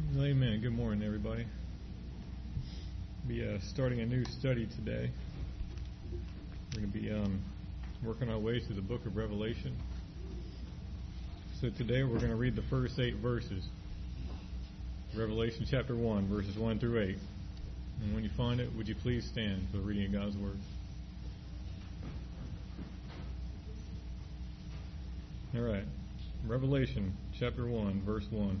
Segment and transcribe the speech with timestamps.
[0.00, 0.60] Amen.
[0.60, 1.44] Good morning, everybody.
[3.28, 5.10] Be uh, starting a new study today.
[6.74, 7.42] We're going to be um,
[8.02, 9.76] working our way through the book of Revelation.
[11.60, 13.64] So today we're going to read the first eight verses.
[15.14, 17.18] Revelation chapter 1, verses 1 through 8.
[18.02, 20.58] And when you find it, would you please stand for the reading of God's Word?
[25.54, 25.84] All right.
[26.46, 28.60] Revelation chapter 1, verse 1.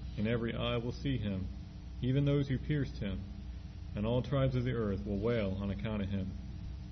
[0.17, 1.47] and every eye will see him,
[2.01, 3.19] even those who pierced him,
[3.95, 6.31] and all tribes of the earth will wail on account of him.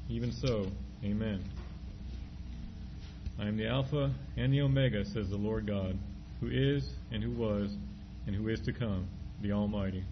[0.09, 0.71] Even so,
[1.03, 1.43] Amen.
[3.39, 5.97] I am the Alpha and the Omega, says the Lord God,
[6.41, 7.71] who is, and who was,
[8.27, 9.07] and who is to come,
[9.41, 10.03] the Almighty.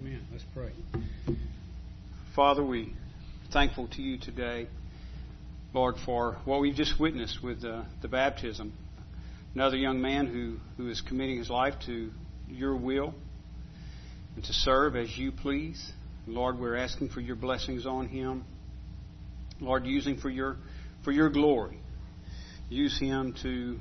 [0.00, 0.20] Amen.
[0.30, 0.70] Let's pray.
[2.36, 2.92] Father, we
[3.52, 4.68] thankful to you today,
[5.72, 8.72] Lord, for what we've just witnessed with uh, the baptism
[9.54, 12.10] another young man who, who is committing his life to
[12.48, 13.14] your will
[14.34, 15.92] and to serve as you please.
[16.26, 18.44] Lord, we're asking for your blessings on him.
[19.60, 20.56] Lord, using for your
[21.04, 21.78] for your glory.
[22.68, 23.78] Use him to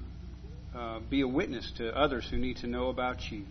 [0.77, 3.45] uh, be a witness to others who need to know about you.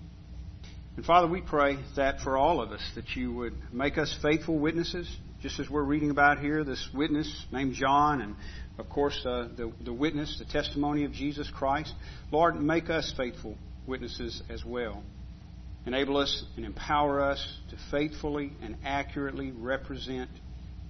[0.96, 4.58] And Father, we pray that for all of us, that you would make us faithful
[4.58, 5.10] witnesses,
[5.40, 8.36] just as we're reading about here, this witness named John, and
[8.78, 11.92] of course, uh, the, the witness, the testimony of Jesus Christ.
[12.30, 13.56] Lord, make us faithful
[13.86, 15.02] witnesses as well.
[15.84, 20.30] Enable us and empower us to faithfully and accurately represent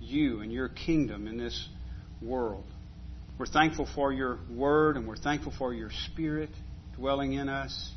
[0.00, 1.68] you and your kingdom in this
[2.20, 2.64] world.
[3.38, 6.50] We're thankful for your word and we're thankful for your spirit
[6.96, 7.90] dwelling in us.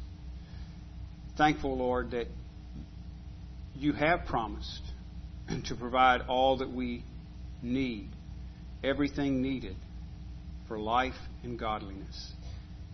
[1.38, 2.28] Thankful, Lord, that
[3.76, 4.82] you have promised
[5.66, 7.04] to provide all that we
[7.62, 8.10] need
[8.86, 9.76] everything needed
[10.68, 12.32] for life and godliness.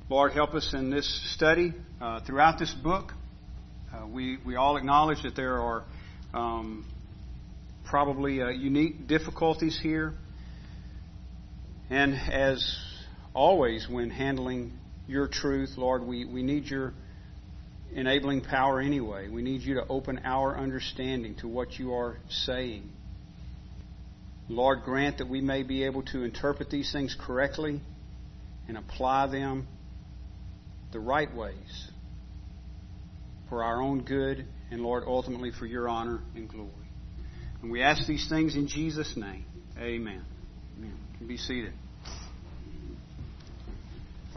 [0.10, 3.14] Lord, help us in this study uh, throughout this book.
[3.94, 5.84] Uh, we, we all acknowledge that there are
[6.34, 6.86] um,
[7.86, 10.14] probably uh, unique difficulties here.
[11.90, 12.78] And as
[13.34, 14.74] always, when handling
[15.08, 16.94] your truth, Lord, we, we need your
[17.94, 19.28] enabling power anyway.
[19.28, 22.90] We need you to open our understanding to what you are saying.
[24.50, 27.82] Lord, grant that we may be able to interpret these things correctly
[28.68, 29.68] and apply them
[30.92, 31.90] the right ways
[33.50, 36.72] for our own good and, Lord, ultimately for your honor and glory.
[37.62, 39.46] And we ask these things in Jesus' name.
[39.78, 40.24] Amen.
[40.78, 40.98] Amen.
[41.12, 41.74] You can be seated.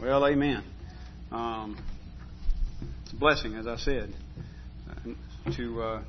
[0.01, 0.63] Well, amen.
[1.31, 1.77] Um,
[3.03, 4.13] it's a blessing, as I said,
[5.55, 6.03] to uh,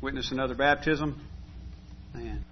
[0.00, 1.20] witness another baptism.
[2.14, 2.44] Man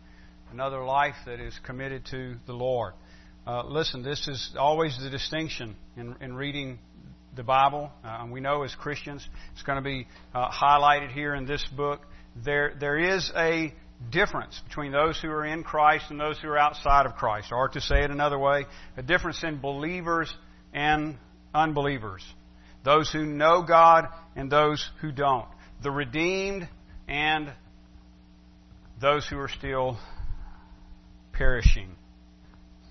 [0.52, 2.94] another life that is committed to the Lord.
[3.46, 6.78] Uh, listen, this is always the distinction in, in reading
[7.36, 7.90] the Bible.
[8.02, 12.00] Uh, we know as Christians, it's going to be uh, highlighted here in this book.
[12.44, 13.72] There, there is a
[14.10, 17.52] difference between those who are in Christ and those who are outside of Christ.
[17.52, 18.66] Or to say it another way,
[18.96, 20.32] a difference in believers
[20.72, 21.16] and
[21.54, 22.24] unbelievers.
[22.84, 25.48] Those who know God and those who don't.
[25.82, 26.68] The redeemed
[27.06, 27.52] and
[29.00, 29.98] those who are still
[31.38, 31.88] perishing.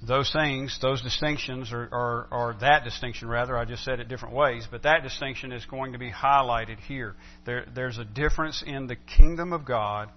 [0.08, 4.36] Those things, those distinctions, are, are, are, that distinction rather, I just said it different
[4.36, 7.16] ways, but that distinction is going to be highlighted here.
[7.46, 10.10] There, there's a difference in the kingdom of God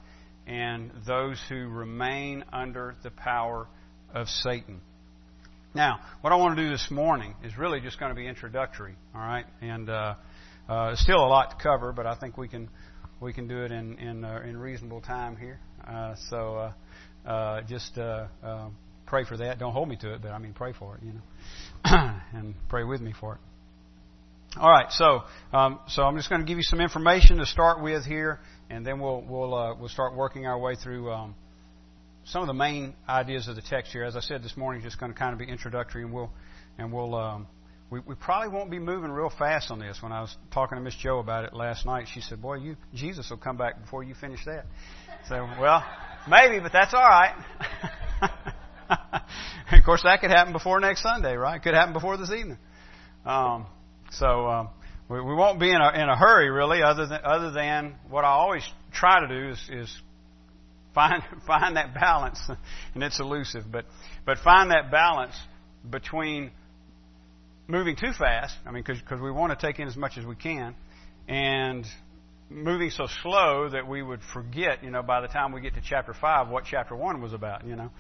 [0.46, 3.68] and those who remain under the power
[4.14, 4.80] of Satan.
[5.74, 8.96] Now, what I want to do this morning is really just going to be introductory,
[9.14, 9.46] all right?
[9.62, 10.14] And uh,
[10.68, 12.68] uh, still a lot to cover, but I think we can
[13.20, 15.60] we can do it in in, uh, in reasonable time here.
[15.86, 16.72] Uh, so
[17.26, 18.68] uh, just uh, uh,
[19.06, 19.58] pray for that.
[19.58, 21.20] Don't hold me to it, but I mean pray for it, you know,
[22.32, 23.40] and pray with me for it.
[24.58, 25.22] All right, so
[25.52, 28.84] um, so I'm just going to give you some information to start with here, and
[28.84, 31.34] then we'll we'll uh, we'll start working our way through um,
[32.24, 34.02] some of the main ideas of the text here.
[34.02, 36.30] As I said this morning, just going to kind of be introductory, and we'll
[36.78, 37.46] and we'll um,
[37.90, 39.98] we, we probably won't be moving real fast on this.
[40.00, 42.76] When I was talking to Miss Joe about it last night, she said, "Boy, you
[42.94, 44.64] Jesus will come back before you finish that."
[45.28, 45.84] So, well,
[46.28, 47.34] maybe, but that's all right.
[49.72, 51.60] of course, that could happen before next Sunday, right?
[51.60, 52.58] Could happen before this evening.
[53.26, 53.66] Um,
[54.12, 54.68] so um,
[55.08, 56.82] we, we won't be in a in a hurry, really.
[56.82, 60.02] Other than other than what I always try to do is, is
[60.94, 62.40] find find that balance,
[62.94, 63.84] and it's elusive, but
[64.24, 65.34] but find that balance
[65.88, 66.52] between
[67.70, 68.54] moving too fast.
[68.66, 70.74] I mean, because we want to take in as much as we can,
[71.28, 71.86] and
[72.50, 75.80] moving so slow that we would forget, you know, by the time we get to
[75.80, 77.90] chapter five, what chapter one was about, you know,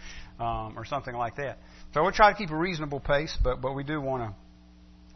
[0.44, 1.58] um, or something like that.
[1.94, 4.34] So we'll try to keep a reasonable pace, but but we do want to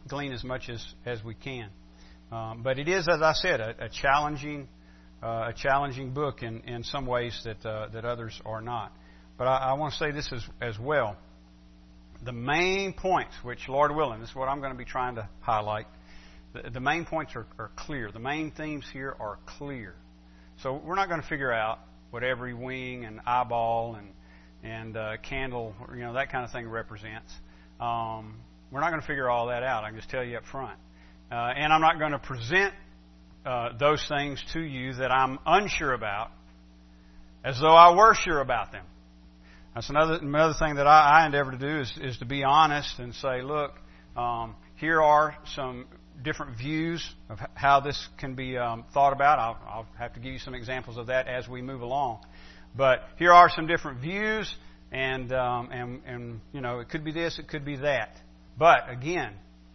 [0.07, 1.69] glean as much as, as we can.
[2.31, 4.67] Um, but it is, as I said, a, a challenging
[5.21, 8.91] uh, a challenging book in, in some ways that uh, that others are not.
[9.37, 11.17] But I, I want to say this as, as well.
[12.23, 15.85] The main points, which Lord willing, is what I'm going to be trying to highlight.
[16.53, 18.11] The, the main points are, are clear.
[18.11, 19.93] The main themes here are clear.
[20.63, 21.79] So we're not going to figure out
[22.11, 24.09] what every wing and eyeball and
[24.63, 27.31] and uh, candle, you know, that kind of thing represents.
[27.79, 28.39] Um,
[28.71, 29.83] we're not going to figure all that out.
[29.83, 30.79] I can just tell you up front.
[31.31, 32.73] Uh, and I'm not going to present
[33.45, 36.31] uh, those things to you that I'm unsure about
[37.43, 38.85] as though I were sure about them.
[39.75, 42.97] That's another another thing that I, I endeavor to do is, is to be honest
[42.97, 43.73] and say, look,
[44.15, 45.85] um, here are some
[46.23, 49.37] different views of how this can be um, thought about.
[49.37, 52.25] I'll, I'll have to give you some examples of that as we move along.
[52.73, 54.53] But here are some different views,
[54.93, 58.15] and um, and and you know, it could be this, it could be that.
[58.57, 59.33] But again,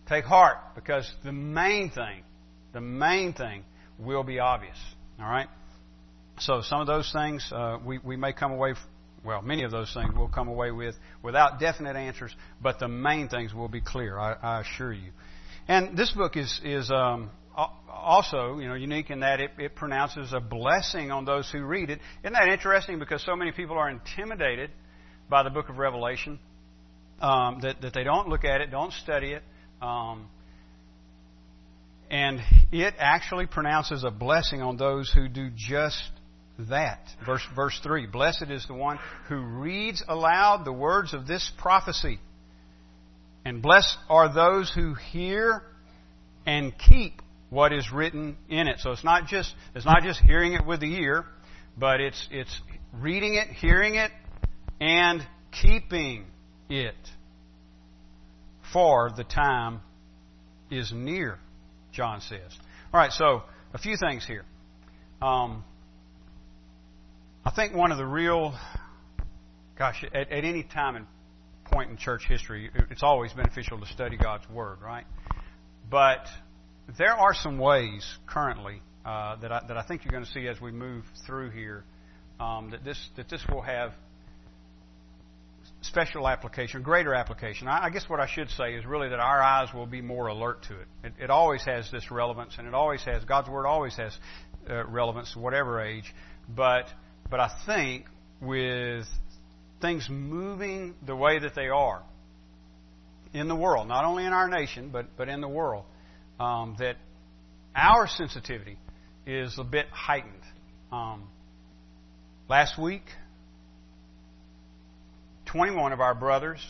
[0.09, 2.23] take heart because the main thing,
[2.73, 3.65] the main thing
[3.99, 4.79] will be obvious.
[5.19, 5.49] All right?
[6.39, 8.75] So some of those things uh, we, we may come away,
[9.25, 13.29] well, many of those things we'll come away with without definite answers, but the main
[13.29, 15.11] things will be clear, I, I assure you.
[15.69, 17.31] And this book is, is um,
[17.89, 21.91] also, you know, unique in that it, it pronounces a blessing on those who read
[21.91, 22.01] it.
[22.23, 22.99] Isn't that interesting?
[22.99, 24.71] Because so many people are intimidated
[25.29, 26.39] by the book of Revelation
[27.21, 29.43] um, that, that they don't look at it, don't study it.
[29.83, 30.29] Um,
[32.11, 32.41] and
[32.73, 36.11] it actually pronounces a blessing on those who do just
[36.69, 37.01] that.
[37.25, 38.99] Verse, verse 3 Blessed is the one
[39.29, 42.19] who reads aloud the words of this prophecy.
[43.45, 45.63] And blessed are those who hear
[46.47, 48.79] and keep what is written in it.
[48.81, 51.25] So it's not just it's not just hearing it with the ear,
[51.77, 52.61] but it's it's
[52.93, 54.11] reading it, hearing it,
[54.81, 55.27] and
[55.63, 56.27] keeping
[56.69, 56.95] it.
[58.73, 59.81] For the time
[60.71, 61.39] is near,
[61.93, 62.57] John says.
[62.93, 63.43] All right, so
[63.75, 64.45] a few things here.
[65.21, 65.65] Um,
[67.43, 68.55] I think one of the real,
[69.79, 71.07] gosh, at, at any time and
[71.65, 75.07] point in church history, it's always beneficial to study God's Word, right?
[75.91, 76.27] But
[76.99, 80.49] there are some ways currently uh, that I, that I think you're going to see
[80.49, 81.85] as we move through here
[82.39, 83.93] um, that this that this will have
[85.81, 87.69] special application, greater application.
[87.69, 90.27] I, I guess what I should say is really that our eyes will be more
[90.27, 90.89] alert to it.
[91.05, 94.15] It, it always has this relevance, and it always has God's word always has
[94.69, 96.15] uh, relevance, whatever age.
[96.47, 96.87] But
[97.31, 98.07] but I think
[98.41, 99.07] with
[99.81, 102.03] things moving the way that they are
[103.33, 105.85] in the world, not only in our nation but but in the world,
[106.39, 106.97] um, that
[107.75, 108.79] our sensitivity
[109.27, 110.43] is a bit heightened.
[110.91, 111.29] Um,
[112.49, 113.05] last week,
[115.47, 116.61] 21 of our brothers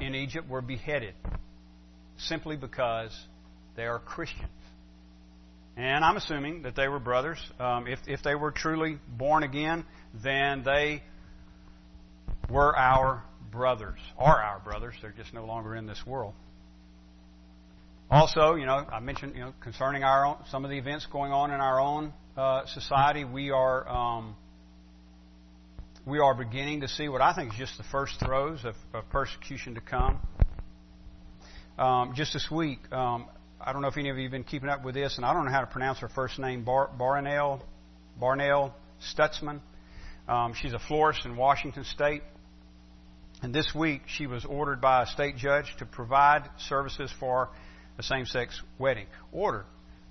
[0.00, 1.14] in Egypt were beheaded
[2.18, 3.16] simply because
[3.76, 4.48] they are Christians.
[5.78, 7.38] And I'm assuming that they were brothers.
[7.60, 9.84] Um, if, if they were truly born again,
[10.24, 11.04] then they
[12.50, 14.96] were our brothers, are our brothers.
[15.00, 16.34] They're just no longer in this world.
[18.10, 21.30] Also, you know, I mentioned, you know, concerning our own, some of the events going
[21.30, 24.34] on in our own uh, society, we are um,
[26.04, 29.08] we are beginning to see what I think is just the first throes of, of
[29.10, 30.18] persecution to come.
[31.78, 33.26] Um, just this week, um,
[33.60, 35.32] I don't know if any of you have been keeping up with this, and I
[35.32, 37.62] don't know how to pronounce her first name, Bar- Barnell,
[38.18, 38.74] Barnell
[39.14, 39.60] Stutzman.
[40.28, 42.22] Um, she's a florist in Washington State.
[43.42, 47.50] And this week, she was ordered by a state judge to provide services for
[47.98, 49.06] a same sex wedding.
[49.32, 49.66] Ordered.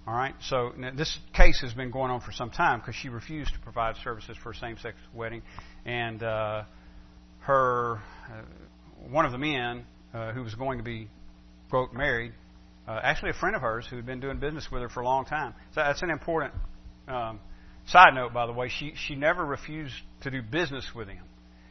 [0.07, 0.35] All right.
[0.41, 3.97] So this case has been going on for some time because she refused to provide
[4.03, 5.41] services for a same-sex wedding,
[5.85, 6.63] and uh,
[7.41, 7.99] her
[8.29, 8.41] uh,
[9.09, 11.09] one of the men uh, who was going to be
[11.69, 12.31] quote married
[12.88, 15.06] uh, actually a friend of hers who had been doing business with her for a
[15.06, 15.53] long time.
[15.74, 16.53] So that's an important
[17.08, 17.39] um,
[17.88, 18.70] side note, by the way.
[18.70, 21.24] She she never refused to do business with him.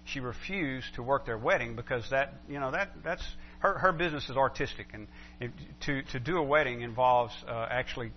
[0.05, 3.25] She refused to work their wedding because that you know that that's
[3.61, 5.09] her her business is artistic and
[5.41, 5.51] it,
[5.87, 8.13] to to do a wedding involves uh, actually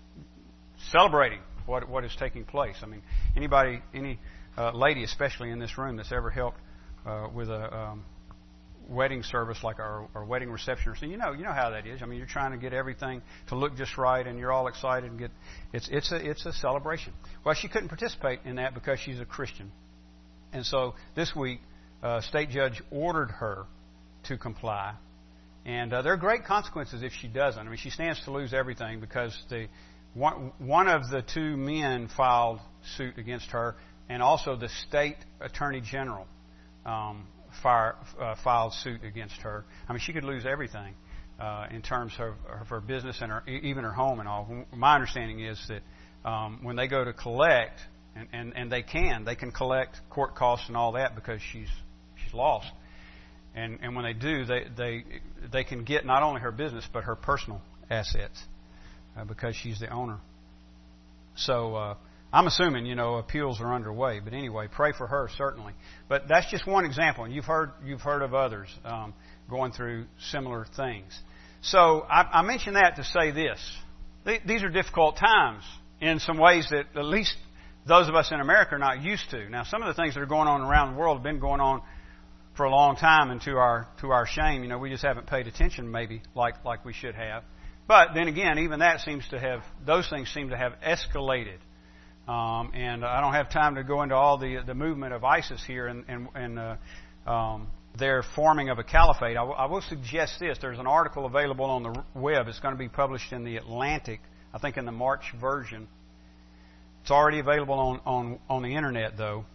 [0.91, 2.75] celebrating what what is taking place.
[2.83, 3.01] I mean,
[3.35, 4.19] anybody any
[4.57, 6.59] uh, lady, especially in this room, that's ever helped
[7.05, 8.05] uh, with a um,
[8.89, 10.93] wedding service like our, our wedding reception.
[10.99, 12.01] So you know, you know how that is.
[12.01, 15.09] I mean, you're trying to get everything to look just right, and you're all excited
[15.09, 15.31] and get.
[15.73, 17.13] It's it's a it's a celebration.
[17.45, 19.71] Well, she couldn't participate in that because she's a Christian,
[20.51, 21.59] and so this week,
[22.01, 23.65] uh, state judge ordered her
[24.27, 24.95] to comply,
[25.65, 27.59] and uh, there are great consequences if she doesn't.
[27.59, 29.67] I mean, she stands to lose everything because the
[30.13, 32.59] one one of the two men filed
[32.97, 33.75] suit against her,
[34.09, 36.25] and also the state attorney general.
[36.85, 37.27] Um,
[37.61, 39.65] fire, uh, filed suit against her.
[39.87, 40.93] I mean, she could lose everything
[41.39, 44.65] uh, in terms of, of her business and her, even her home and all.
[44.75, 47.79] My understanding is that um, when they go to collect,
[48.15, 51.69] and, and, and they can, they can collect court costs and all that because she's
[52.23, 52.67] she's lost.
[53.55, 55.03] And and when they do, they they
[55.51, 58.39] they can get not only her business but her personal assets
[59.17, 60.19] uh, because she's the owner.
[61.35, 61.75] So.
[61.75, 61.95] Uh,
[62.31, 64.19] I'm assuming, you know, appeals are underway.
[64.19, 65.73] But anyway, pray for her certainly.
[66.07, 69.13] But that's just one example, and you've heard you've heard of others um,
[69.49, 71.17] going through similar things.
[71.61, 73.59] So I, I mention that to say this:
[74.45, 75.63] these are difficult times
[76.01, 77.35] in some ways that at least
[77.87, 79.49] those of us in America are not used to.
[79.49, 81.61] Now, some of the things that are going on around the world have been going
[81.61, 81.81] on
[82.55, 85.25] for a long time, and to our to our shame, you know, we just haven't
[85.25, 87.43] paid attention maybe like like we should have.
[87.87, 91.57] But then again, even that seems to have those things seem to have escalated
[92.29, 95.63] um, and I don't have time to go into all the the movement of ISIS
[95.65, 97.67] here and and, and uh, um,
[97.97, 99.31] their forming of a caliphate.
[99.31, 102.47] I, w- I will suggest this: there's an article available on the web.
[102.47, 104.19] It's going to be published in the Atlantic,
[104.53, 105.87] I think, in the March version.
[107.01, 109.45] It's already available on on on the internet though.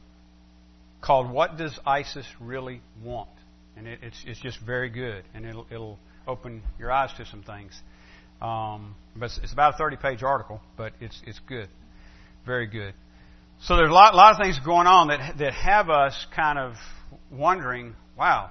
[1.01, 3.29] Called "What Does ISIS Really Want?"
[3.77, 7.43] and it, it's it's just very good, and it'll it'll open your eyes to some
[7.43, 7.73] things.
[8.43, 11.69] Um, but it's, it's about a 30 page article, but it's it's good.
[12.47, 12.95] Very good.
[13.63, 16.75] So there's a lot, lot of things going on that that have us kind of
[17.31, 18.51] wondering, wow,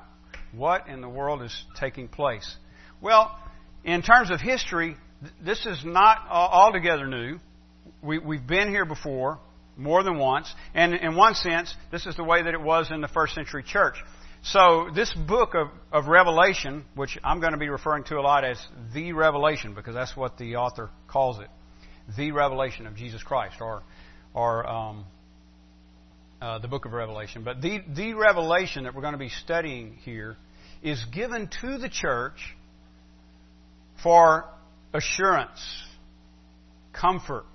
[0.52, 2.56] what in the world is taking place?
[3.02, 3.38] Well,
[3.84, 4.96] in terms of history,
[5.44, 7.38] this is not altogether new.
[8.02, 9.40] We, we've been here before
[9.76, 13.02] more than once, and in one sense, this is the way that it was in
[13.02, 13.96] the first century church.
[14.44, 18.44] So this book of, of Revelation, which I'm going to be referring to a lot
[18.44, 18.58] as
[18.94, 21.50] the Revelation, because that's what the author calls it
[22.18, 23.84] the revelation of Jesus Christ, or,
[24.34, 25.06] or um,
[26.42, 27.44] uh, the book of Revelation.
[27.44, 30.36] But the, the revelation that we're going to be studying here
[30.82, 32.56] is given to the church
[34.04, 34.46] for
[34.94, 35.62] assurance,
[36.92, 37.46] comfort.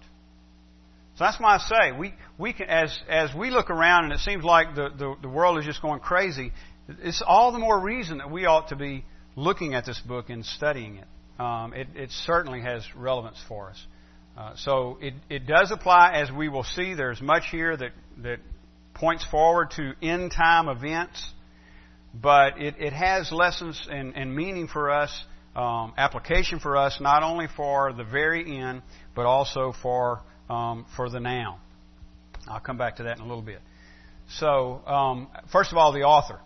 [1.17, 4.21] So that's why I say we, we can, as as we look around and it
[4.21, 6.53] seems like the, the, the world is just going crazy.
[6.89, 9.05] It's all the more reason that we ought to be
[9.37, 11.41] looking at this book and studying it.
[11.41, 13.87] Um, it, it certainly has relevance for us.
[14.39, 16.95] Uh, so it, it does apply, as we will see.
[16.95, 17.91] There's much here that,
[18.23, 18.39] that
[18.95, 21.33] points forward to end time events,
[22.15, 25.11] but it, it has lessons and, and meaning for us,
[25.57, 28.83] um, application for us, not only for the very end,
[29.17, 31.59] but also for, um, for the now.
[32.47, 33.61] I'll come back to that in a little bit.
[34.29, 36.39] So, um, first of all, the author.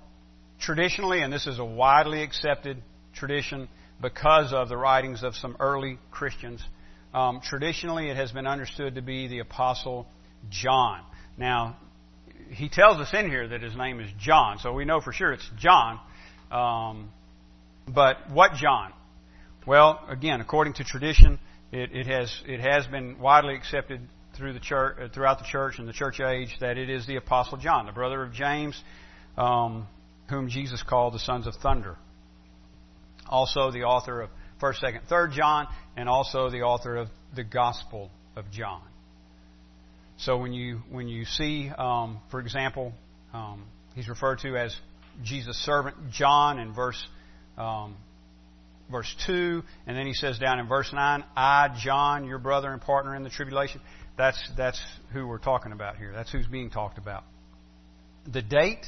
[0.61, 2.83] Traditionally, and this is a widely accepted
[3.13, 3.69] tradition
[4.01, 6.65] because of the writings of some early Christians,
[7.15, 10.07] um, traditionally, it has been understood to be the Apostle
[10.51, 11.01] John.
[11.37, 11.77] Now,
[12.51, 15.33] he tells us in here that his name is John, so we know for sure
[15.33, 16.01] it's John.
[16.51, 17.11] Um,
[17.87, 18.93] but what John?
[19.67, 21.39] Well, again, according to tradition,
[21.71, 24.01] it, it, has it has been widely accepted
[24.37, 27.17] through the church, uh, throughout the church and the church age that it is the
[27.17, 28.81] Apostle John, the brother of James,
[29.37, 29.87] um,
[30.29, 31.97] whom Jesus called the sons of thunder.
[33.29, 34.31] Also, the author of
[34.63, 35.67] First, Second, Third John,
[35.97, 38.83] and also the author of the Gospel of John.
[40.19, 42.93] So when you when you see, um, for example,
[43.33, 43.65] um,
[43.97, 44.73] he's referred to as
[45.25, 47.05] Jesus' servant John in verse
[47.59, 47.97] um,
[48.89, 52.81] verse two, and then he says down in verse nine, "I, John, your brother and
[52.81, 53.81] partner in the tribulation."
[54.17, 54.81] That's that's
[55.13, 56.13] who we're talking about here.
[56.15, 57.25] That's who's being talked about.
[58.33, 58.87] The date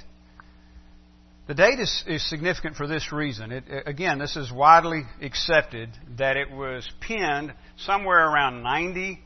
[1.47, 3.53] the date is, is significant for this reason.
[3.53, 9.21] It, again, this is widely accepted that it was penned somewhere around 90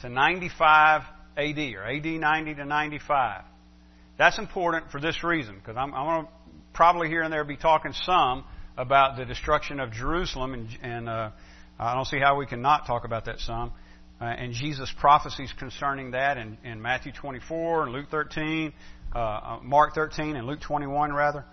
[0.00, 1.02] to 95
[1.36, 3.42] AD, or AD 90 to 95.
[4.16, 6.32] That's important for this reason, because I'm, I'm going to
[6.72, 8.44] probably here and there be talking some
[8.76, 11.30] about the destruction of Jerusalem and, and uh,
[11.78, 13.72] I don't see how we can not talk about that some.
[14.20, 18.72] Uh, and Jesus' prophecies concerning that in, in Matthew 24 and Luke 13,
[19.14, 21.44] uh, uh, Mark 13 and Luke 21 rather.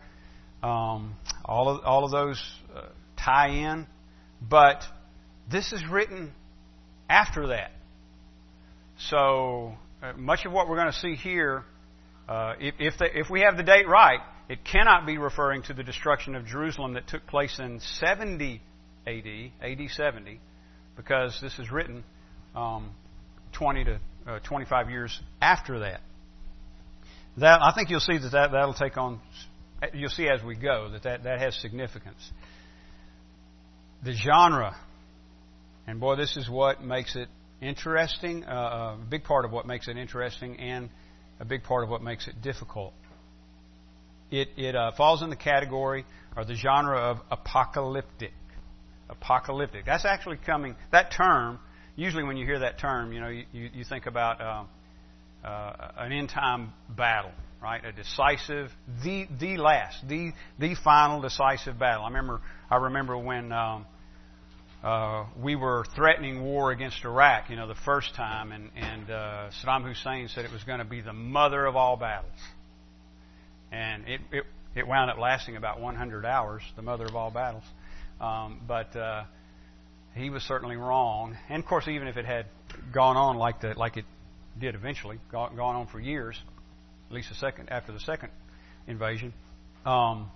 [0.66, 2.44] Um, all of all of those
[2.76, 2.88] uh,
[3.24, 3.86] tie in,
[4.42, 4.82] but
[5.52, 6.34] this is written
[7.08, 7.70] after that.
[8.98, 11.66] So uh, much of what we're going to see here,
[12.28, 15.76] uh, if if, the, if we have the date right, it cannot be referring to
[15.76, 18.60] the destruction of Jerusalem that took place in 70
[19.06, 20.40] AD, AD 70,
[20.98, 22.04] because this is written
[22.56, 22.90] um,
[23.54, 26.02] 20 to uh, 25 years after that.
[27.38, 29.20] That I think you'll see that, that that'll take on.
[29.94, 32.32] You'll see as we go that that, that has significance.
[34.04, 34.76] The genre,
[35.88, 37.28] and boy, this is what makes it
[37.62, 38.44] interesting.
[38.44, 40.90] Uh, a big part of what makes it interesting, and
[41.40, 42.94] a big part of what makes it difficult.
[44.32, 48.34] It it uh, falls in the category or the genre of apocalyptic.
[49.10, 49.86] Apocalyptic.
[49.86, 50.76] That's actually coming.
[50.92, 51.60] That term.
[51.96, 54.42] Usually, when you hear that term, you know you, you think about.
[54.42, 54.64] Uh,
[55.46, 57.32] uh, an end time battle,
[57.66, 57.84] right?
[57.84, 58.70] A decisive,
[59.04, 62.04] the the last, the the final decisive battle.
[62.04, 63.88] I remember I remember when um,
[64.84, 69.50] uh, we were threatening war against Iraq, you know, the first time, and and uh,
[69.64, 72.38] Saddam Hussein said it was going to be the mother of all battles,
[73.72, 74.44] and it it
[74.76, 77.64] it wound up lasting about 100 hours, the mother of all battles,
[78.22, 78.96] um, but.
[78.96, 79.24] Uh,
[80.16, 82.46] he was certainly wrong, and of course, even if it had
[82.94, 84.06] gone on like the like it
[84.58, 86.40] did eventually, gone, gone on for years,
[87.10, 88.30] at least a second after the second
[88.88, 89.34] invasion.
[89.86, 90.32] Um,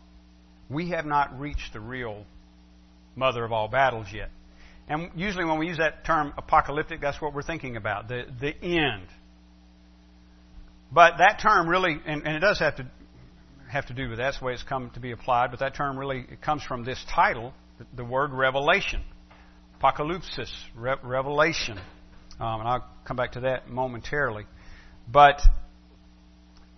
[0.70, 2.26] we have not reached the real
[3.16, 4.30] mother of all battles yet.
[4.88, 8.56] And usually, when we use that term apocalyptic, that's what we're thinking about the, the
[8.62, 9.08] end.
[10.92, 12.88] But that term really, and, and it does have to
[13.70, 14.24] have to do with that.
[14.24, 15.52] that's the way it's come to be applied.
[15.52, 19.02] But that term really comes from this title, the, the word revelation,
[19.80, 21.78] apocalypsis, re- revelation.
[22.40, 24.46] Um, and I'll come back to that momentarily.
[25.08, 25.40] But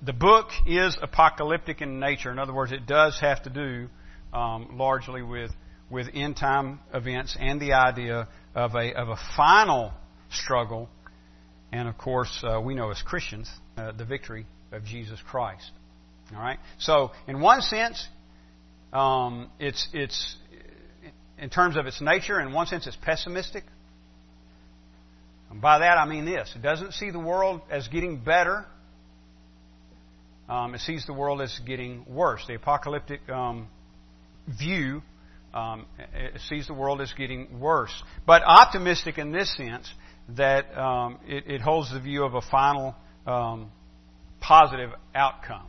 [0.04, 2.32] the book is apocalyptic in nature.
[2.32, 3.88] In other words, it does have to do
[4.34, 5.52] um, largely with
[5.90, 9.92] with end time events and the idea of a of a final
[10.32, 10.90] struggle,
[11.72, 15.70] and of course uh, we know as Christians uh, the victory of Jesus Christ.
[16.34, 16.60] All right.
[16.80, 18.08] So in one sense,
[18.94, 20.38] um, it's it's
[21.38, 22.40] in terms of its nature.
[22.40, 23.64] In one sense, it's pessimistic.
[25.50, 28.66] And by that I mean this it doesn't see the world as getting better,
[30.50, 32.44] um, it sees the world as getting worse.
[32.48, 33.68] The apocalyptic um,
[34.48, 35.02] view
[35.54, 35.86] um,
[36.50, 37.94] sees the world as getting worse.
[38.26, 39.92] But optimistic in this sense
[40.30, 43.72] that um, it, it, holds the view of a final um,
[44.40, 45.68] positive outcome.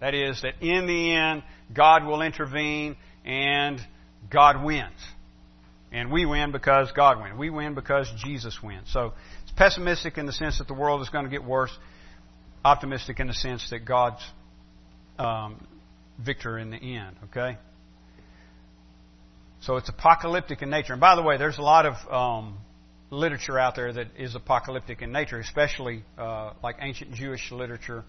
[0.00, 1.42] That is, that in the end,
[1.74, 3.80] God will intervene and
[4.30, 4.92] God wins.
[5.90, 7.36] And we win because God wins.
[7.38, 8.88] We win because Jesus wins.
[8.92, 11.76] So it's pessimistic in the sense that the world is going to get worse.
[12.64, 14.22] Optimistic in the sense that God's
[15.18, 15.66] um,
[16.18, 17.16] victor in the end.
[17.24, 17.56] Okay?
[19.60, 20.92] So it's apocalyptic in nature.
[20.92, 22.58] And by the way, there's a lot of um,
[23.10, 28.04] literature out there that is apocalyptic in nature, especially uh, like ancient Jewish literature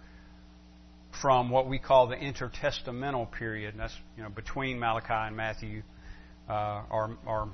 [1.21, 3.73] from what we call the intertestamental period.
[3.73, 5.81] And that's you know between Malachi and Matthew,
[6.47, 7.49] uh, or, or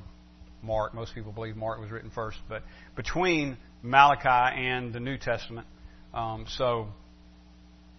[0.62, 0.94] Mark.
[0.94, 2.64] Most people believe Mark was written first, but
[2.96, 5.68] between Malachi and the New Testament.
[6.16, 6.88] Um, so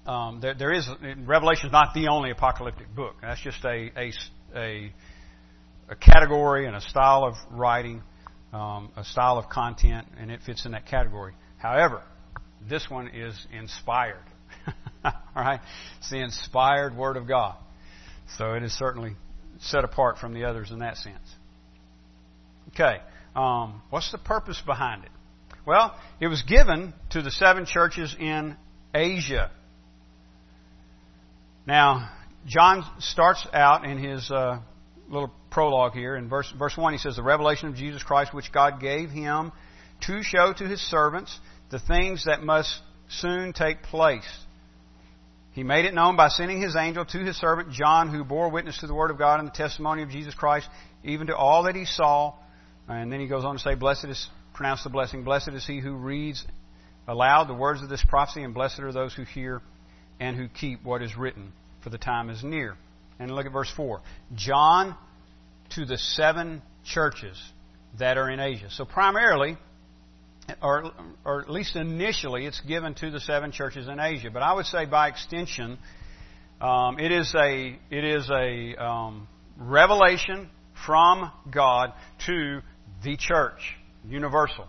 [0.06, 0.88] um, there, there is
[1.26, 3.16] Revelation is not the only apocalyptic book.
[3.20, 4.12] That's just a a,
[4.54, 4.92] a,
[5.90, 8.02] a category and a style of writing,
[8.54, 11.34] um, a style of content, and it fits in that category.
[11.58, 12.02] However,
[12.66, 14.24] this one is inspired.
[15.04, 15.60] All right,
[15.98, 17.56] it's the inspired Word of God.
[18.38, 19.14] So it is certainly
[19.60, 21.34] set apart from the others in that sense.
[22.70, 22.98] Okay,
[23.34, 25.10] um, what's the purpose behind it?
[25.66, 28.56] Well, it was given to the seven churches in
[28.94, 29.50] Asia.
[31.66, 32.08] Now,
[32.46, 34.60] John starts out in his uh,
[35.08, 36.92] little prologue here in verse verse one.
[36.92, 39.50] He says, "The revelation of Jesus Christ, which God gave him
[40.02, 41.36] to show to His servants
[41.70, 44.28] the things that must soon take place."
[45.50, 48.78] He made it known by sending his angel to his servant John, who bore witness
[48.78, 50.68] to the word of God and the testimony of Jesus Christ,
[51.02, 52.34] even to all that he saw
[52.88, 55.80] and then he goes on to say, Blessed is, pronounce the blessing, blessed is he
[55.80, 56.44] who reads
[57.06, 59.60] aloud the words of this prophecy, and blessed are those who hear
[60.18, 62.76] and who keep what is written, for the time is near.
[63.18, 64.00] And look at verse 4.
[64.34, 64.96] John
[65.70, 67.40] to the seven churches
[67.98, 68.68] that are in Asia.
[68.70, 69.56] So primarily,
[70.62, 70.92] or,
[71.24, 74.30] or at least initially, it's given to the seven churches in Asia.
[74.32, 75.78] But I would say by extension,
[76.60, 80.48] um, it is a, it is a um, revelation
[80.86, 81.92] from God
[82.26, 82.60] to
[83.02, 83.76] the church,
[84.08, 84.66] universal.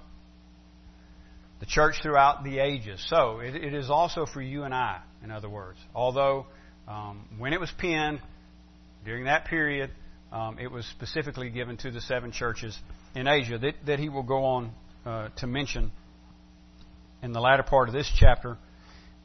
[1.60, 3.04] The church throughout the ages.
[3.10, 5.80] So, it, it is also for you and I, in other words.
[5.96, 6.46] Although,
[6.88, 8.22] um, when it was penned,
[9.04, 9.90] during that period,
[10.32, 12.78] um, it was specifically given to the seven churches
[13.16, 14.72] in Asia that, that he will go on
[15.06, 15.92] uh, to mention
[17.24, 18.58] in the latter part of this chapter.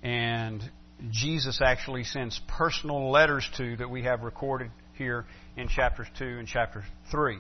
[0.02, 0.62] And
[1.10, 5.24] Jesus actually sends personal letters to that we have recorded here
[5.56, 7.38] in chapters 2 and chapter 3.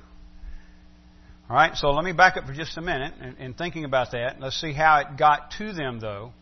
[1.50, 4.12] All right, so let me back up for just a minute in, in thinking about
[4.12, 4.40] that.
[4.40, 6.32] Let's see how it got to them, though.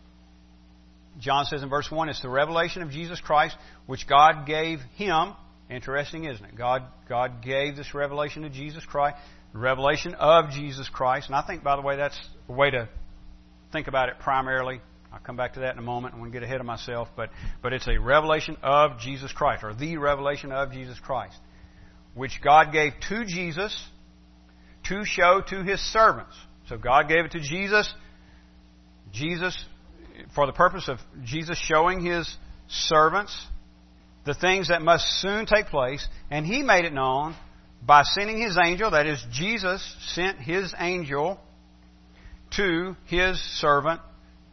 [1.19, 3.55] John says in verse 1 it's the revelation of Jesus Christ,
[3.87, 5.33] which God gave him.
[5.69, 6.55] Interesting, isn't it?
[6.55, 9.17] God, God gave this revelation to Jesus Christ,
[9.53, 11.27] revelation of Jesus Christ.
[11.27, 12.87] And I think, by the way, that's a way to
[13.71, 14.81] think about it primarily.
[15.11, 16.15] I'll come back to that in a moment.
[16.15, 19.63] I want to get ahead of myself, but, but it's a revelation of Jesus Christ,
[19.63, 21.37] or the revelation of Jesus Christ,
[22.13, 23.77] which God gave to Jesus
[24.91, 26.35] to show to his servants.
[26.67, 27.91] So God gave it to Jesus.
[29.13, 29.57] Jesus,
[30.35, 32.33] for the purpose of Jesus showing his
[32.67, 33.35] servants
[34.25, 37.35] the things that must soon take place, and he made it known
[37.81, 41.39] by sending his angel, that is, Jesus sent his angel
[42.57, 44.01] to his servant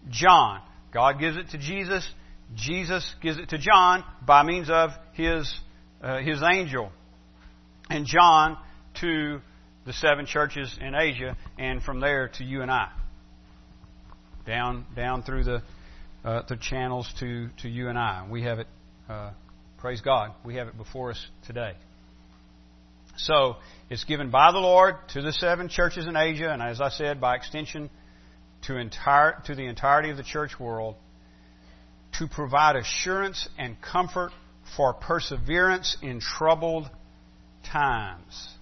[0.09, 0.62] John.
[0.92, 2.09] God gives it to Jesus.
[2.55, 5.53] Jesus gives it to John by means of his,
[6.03, 6.90] uh, his angel.
[7.90, 8.57] And John
[9.01, 9.40] to
[9.88, 12.90] the seven churches in Asia, and from there to you and I.
[14.46, 15.62] Down, down through the,
[16.22, 18.27] uh, the channels to, to you and I.
[18.31, 18.66] We have it,
[19.09, 19.31] uh,
[19.79, 21.72] praise God, we have it before us today.
[23.16, 23.57] So,
[23.88, 27.18] it's given by the Lord to the seven churches in Asia, and as I said,
[27.18, 27.88] by extension
[28.66, 30.96] to, entire, to the entirety of the church world,
[32.18, 34.33] to provide assurance and comfort
[34.77, 36.90] for perseverance in troubled
[37.72, 38.58] times.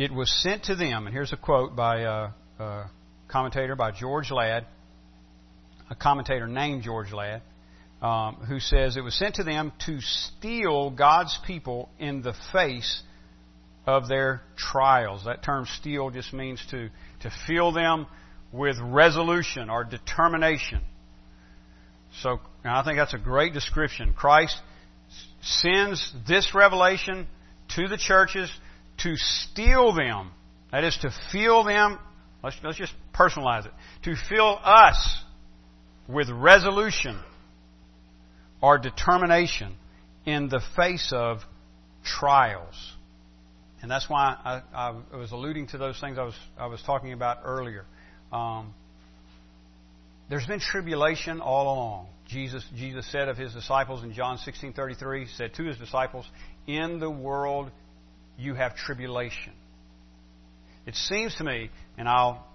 [0.00, 2.90] It was sent to them, and here's a quote by a, a
[3.28, 4.64] commentator by George Ladd,
[5.90, 7.42] a commentator named George Ladd,
[8.00, 13.02] um, who says it was sent to them to steel God's people in the face
[13.86, 15.26] of their trials.
[15.26, 16.88] That term "steel" just means to,
[17.20, 18.06] to fill them
[18.54, 20.80] with resolution or determination.
[22.22, 24.14] So I think that's a great description.
[24.14, 24.56] Christ
[25.42, 27.26] sends this revelation
[27.76, 28.50] to the churches
[29.02, 30.30] to steel them.
[30.72, 31.98] That is to fill them,
[32.44, 33.72] let's, let's just personalize it,
[34.04, 35.22] to fill us
[36.08, 37.18] with resolution
[38.60, 39.74] or determination
[40.26, 41.38] in the face of
[42.04, 42.74] trials.
[43.82, 44.62] And that's why I,
[45.12, 47.86] I was alluding to those things I was, I was talking about earlier.
[48.32, 48.74] Um,
[50.28, 52.06] there's been tribulation all along.
[52.28, 56.24] Jesus, Jesus said of his disciples in John 16:33, said to his disciples,
[56.68, 57.72] "In the world
[58.40, 59.52] you have tribulation.
[60.86, 62.46] It seems to me, and I'll,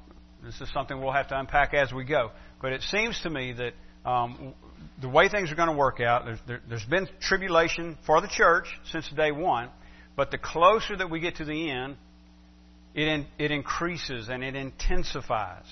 [0.44, 3.54] this is something we'll have to unpack as we go, but it seems to me
[3.54, 3.74] that
[4.10, 4.54] um,
[5.02, 8.28] the way things are going to work out, there's, there, has been tribulation for the
[8.28, 9.70] church since day one,
[10.16, 11.98] but the closer that we get to the end,
[12.94, 15.66] it, in, it increases and it intensifies.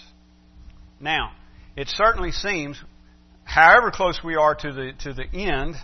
[0.99, 1.31] Now,
[1.75, 2.81] it certainly seems,
[3.43, 5.75] however close we are to the, to the end,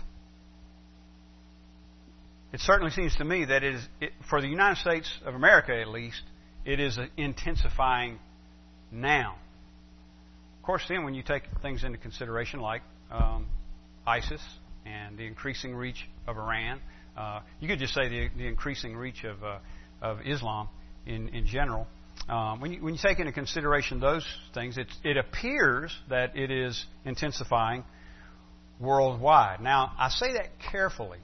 [2.52, 5.78] it certainly seems to me that it is, it, for the United States of America
[5.78, 6.22] at least,
[6.64, 8.18] it is intensifying
[8.90, 9.36] now.
[10.58, 13.46] Of course, then when you take things into consideration like um,
[14.06, 14.42] ISIS
[14.84, 16.80] and the increasing reach of Iran,
[17.16, 19.58] uh, you could just say the, the increasing reach of, uh,
[20.02, 20.68] of Islam
[21.06, 21.86] in, in general.
[22.28, 26.84] Um, when, you, when you take into consideration those things, it appears that it is
[27.04, 27.84] intensifying
[28.78, 29.60] worldwide.
[29.60, 31.18] Now, I say that carefully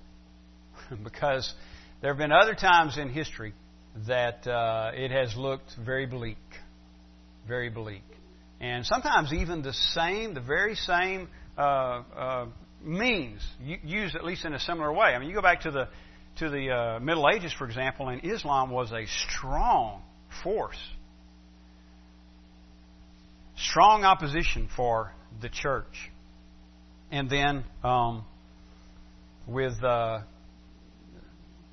[1.05, 1.53] because
[2.01, 3.55] there have been other times in history
[4.07, 6.37] that uh, it has looked very bleak,
[7.49, 8.05] very bleak,
[8.61, 12.47] and sometimes even the same, the very same uh, uh,
[12.83, 15.09] means used at least in a similar way.
[15.09, 15.89] I mean, you go back to the
[16.39, 20.03] to the uh, Middle Ages, for example, and Islam was a strong
[20.45, 20.79] force,
[23.57, 26.11] strong opposition for the church,
[27.11, 28.25] and then um,
[29.47, 30.21] with uh,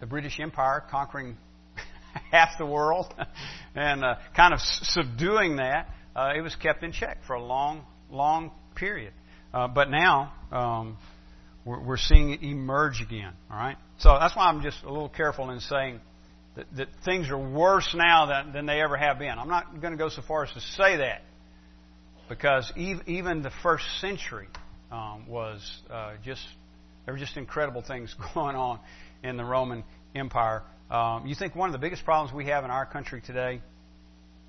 [0.03, 1.37] the British Empire conquering
[2.31, 3.13] half the world
[3.75, 7.85] and uh, kind of subduing that, uh, it was kept in check for a long,
[8.11, 9.13] long period.
[9.53, 10.97] Uh, but now um,
[11.63, 13.31] we're, we're, seeing it emerge again.
[13.49, 16.01] All right, so that's why I'm just a little careful in saying
[16.57, 19.39] that, that things are worse now than, than they ever have been.
[19.39, 21.21] I'm not going to go so far as to say that
[22.27, 24.49] because even the first century
[24.91, 26.45] um, was uh, just
[27.05, 28.81] there were just incredible things going on
[29.23, 29.83] in the Roman
[30.15, 33.61] Empire Um, you think one of the biggest problems we have in our country today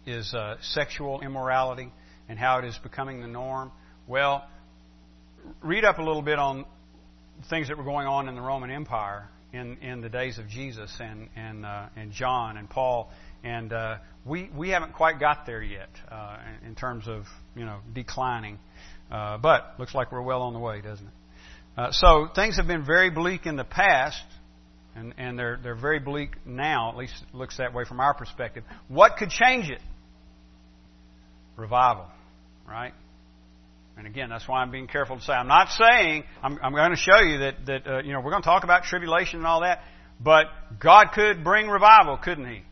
[0.04, 1.90] is uh, sexual immorality
[2.28, 3.72] and how it is becoming the norm?
[4.06, 4.46] Well,
[5.62, 6.66] read up a little bit on
[7.48, 10.94] things that were going on in the Roman Empire in, in the days of Jesus
[11.00, 13.10] and and uh, and John and Paul,
[13.42, 17.78] and uh, we we haven't quite got there yet uh, in, terms of you know
[17.92, 18.58] declining,
[19.10, 21.12] uh, but looks like we're well on the way, doesn't it?
[21.76, 24.22] Uh, so things have been very bleak in the past,
[24.94, 26.90] and and they're they're very bleak now.
[26.90, 28.64] At least it looks that way from our perspective.
[28.88, 29.80] What could change it?
[31.56, 32.06] Revival,
[32.68, 32.92] right?
[33.96, 35.32] And again, that's why I'm being careful to say.
[35.32, 38.32] I'm not saying, I'm, I'm going to show you that, that uh, you know, we're
[38.32, 39.82] going to talk about tribulation and all that,
[40.20, 40.46] but
[40.80, 42.62] God could bring revival, couldn't He?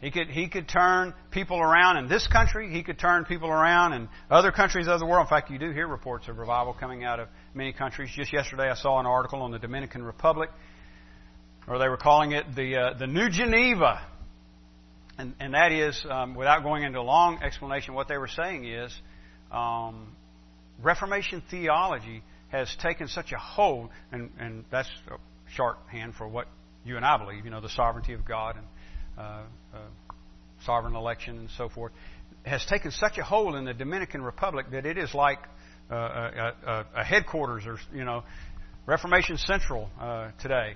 [0.00, 2.72] He could, he could turn people around in this country.
[2.72, 5.26] He could turn people around in other countries of the world.
[5.26, 8.08] In fact, you do hear reports of revival coming out of many countries.
[8.14, 10.48] Just yesterday, I saw an article on the Dominican Republic,
[11.70, 14.04] or they were calling it the uh, the New Geneva,
[15.16, 18.66] and and that is, um, without going into a long explanation, what they were saying
[18.66, 18.92] is
[19.52, 20.08] um,
[20.82, 25.16] Reformation theology has taken such a hold, and, and that's a
[25.54, 26.48] shorthand for what
[26.84, 28.66] you and I believe, you know, the sovereignty of God and
[29.16, 29.42] uh,
[29.74, 29.78] uh,
[30.64, 31.92] sovereign election and so forth,
[32.44, 35.38] has taken such a hold in the Dominican Republic that it is like
[35.90, 38.24] uh, a, a, a, headquarters or, you know,
[38.86, 40.74] Reformation Central uh, today.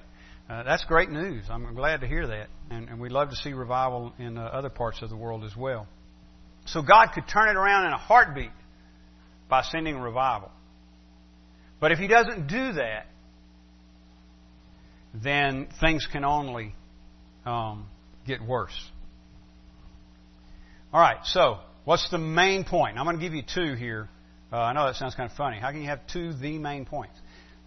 [0.48, 1.44] Uh, that's great news.
[1.48, 2.48] I'm glad to hear that.
[2.70, 5.56] And, and we'd love to see revival in uh, other parts of the world as
[5.56, 5.86] well.
[6.66, 8.50] So God could turn it around in a heartbeat
[9.48, 10.50] by sending revival.
[11.80, 13.06] But if he doesn't do that,
[15.14, 16.74] then things can only
[17.46, 17.86] um,
[18.26, 18.78] get worse.
[20.92, 22.98] All right, so what's the main point?
[22.98, 24.08] I'm going to give you two here.
[24.52, 25.58] Uh, I know that sounds kind of funny.
[25.58, 27.16] How can you have two the main points?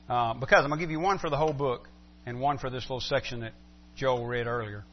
[0.08, 1.88] Uh, because I'm going to give you one for the whole book
[2.28, 3.54] and one for this little section that
[3.96, 4.84] Joel read earlier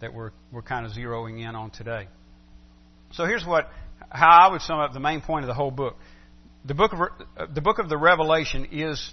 [0.00, 2.06] that we're, we're kind of zeroing in on today.
[3.12, 3.70] So here's what
[4.10, 5.96] how I would sum up the main point of the whole book
[6.64, 9.12] the book of the book of the Revelation is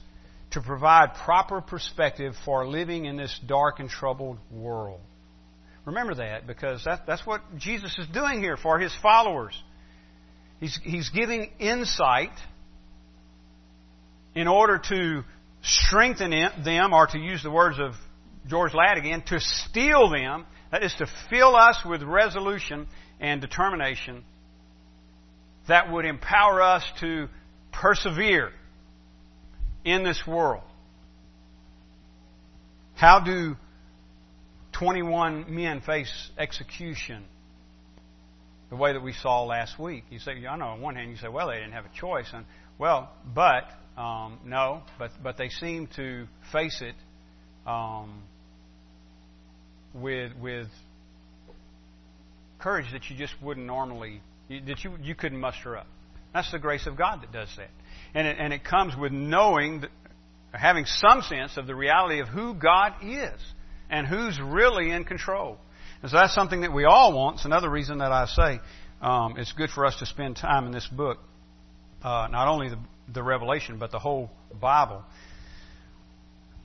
[0.51, 4.99] to provide proper perspective for living in this dark and troubled world.
[5.85, 9.57] Remember that because that, that's what Jesus is doing here for his followers.
[10.59, 12.31] He's, he's giving insight
[14.35, 15.23] in order to
[15.61, 16.31] strengthen
[16.63, 17.93] them, or to use the words of
[18.47, 20.45] George Ladd again, to steel them.
[20.71, 22.87] That is to fill us with resolution
[23.19, 24.23] and determination
[25.67, 27.27] that would empower us to
[27.71, 28.51] persevere
[29.85, 30.63] in this world.
[32.95, 33.55] How do
[34.73, 37.23] 21 men face execution
[38.69, 40.05] the way that we saw last week?
[40.09, 42.27] You say, I know on one hand you say, well, they didn't have a choice.
[42.33, 42.45] And,
[42.77, 43.63] well, but,
[44.01, 46.95] um, no, but, but they seem to face it
[47.69, 48.23] um,
[49.93, 50.67] with, with
[52.59, 55.85] courage that you just wouldn't normally, that you, you couldn't muster up.
[56.33, 57.69] That's the grace of God that does that.
[58.15, 59.91] And it, and it comes with knowing, that,
[60.51, 63.39] having some sense of the reality of who God is
[63.89, 65.59] and who's really in control.
[66.01, 67.35] And so that's something that we all want.
[67.35, 68.59] It's another reason that I say
[68.99, 71.19] um, it's good for us to spend time in this book,
[72.01, 72.79] uh, not only the,
[73.11, 75.03] the Revelation, but the whole Bible.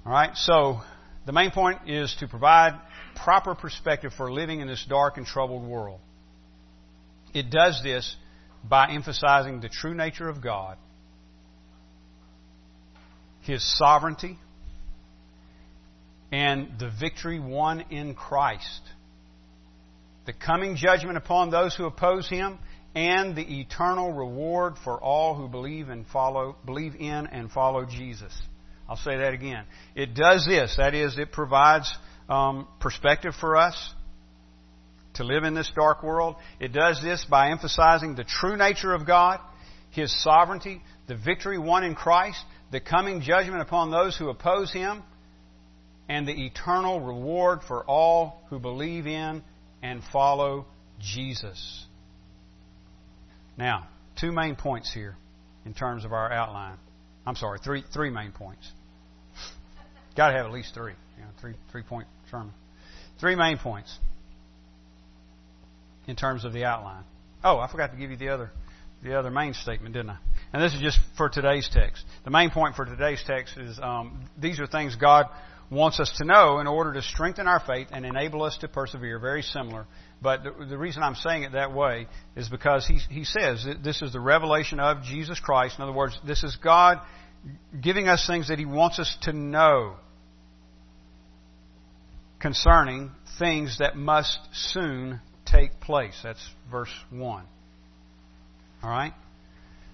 [0.04, 0.80] All right, so
[1.24, 2.80] the main point is to provide
[3.16, 6.00] proper perspective for living in this dark and troubled world.
[7.34, 8.16] It does this
[8.64, 10.78] by emphasizing the true nature of God,
[13.42, 14.38] His sovereignty,
[16.32, 18.80] and the victory won in Christ,
[20.26, 22.58] the coming judgment upon those who oppose Him,
[22.96, 28.32] and the eternal reward for all who believe and follow, believe in and follow Jesus.
[28.88, 29.64] I'll say that again.
[29.94, 30.76] It does this.
[30.78, 31.94] That is, it provides
[32.30, 33.76] um, perspective for us
[35.14, 36.36] to live in this dark world.
[36.58, 39.40] It does this by emphasizing the true nature of God,
[39.90, 45.02] His sovereignty, the victory won in Christ, the coming judgment upon those who oppose Him,
[46.08, 49.42] and the eternal reward for all who believe in
[49.82, 50.64] and follow
[50.98, 51.85] Jesus.
[53.56, 53.88] Now,
[54.20, 55.16] two main points here
[55.64, 56.76] in terms of our outline.
[57.26, 58.70] I'm sorry, three three main points.
[60.16, 60.92] Got to have at least three.
[61.16, 62.52] You know, three three point sermon.
[63.18, 63.98] Three main points
[66.06, 67.04] in terms of the outline.
[67.42, 68.50] Oh, I forgot to give you the other
[69.02, 70.18] the other main statement, didn't I?
[70.52, 72.04] And this is just for today's text.
[72.24, 75.26] The main point for today's text is um, these are things God
[75.70, 79.18] wants us to know in order to strengthen our faith and enable us to persevere.
[79.18, 79.86] Very similar.
[80.22, 83.82] But the, the reason I'm saying it that way is because he, he says that
[83.82, 85.78] this is the revelation of Jesus Christ.
[85.78, 87.00] In other words, this is God
[87.80, 89.96] giving us things that He wants us to know.
[92.40, 96.18] concerning things that must soon take place.
[96.22, 97.44] That's verse 1.
[98.82, 99.12] All right?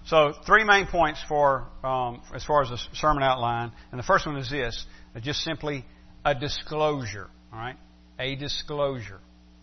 [0.05, 3.71] So, three main points for um, as far as the sermon outline.
[3.91, 4.85] And the first one is this
[5.21, 5.85] just simply
[6.25, 7.29] a disclosure.
[7.53, 7.77] All right?
[8.19, 9.19] A disclosure.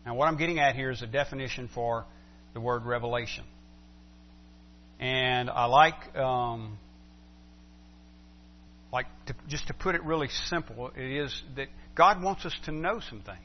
[0.07, 2.07] Now, what I'm getting at here is a definition for
[2.55, 3.45] the word revelation.
[4.99, 6.79] And I like, um,
[8.93, 12.73] like to, just to put it really simple, it is that God wants us to
[12.73, 13.39] know some things.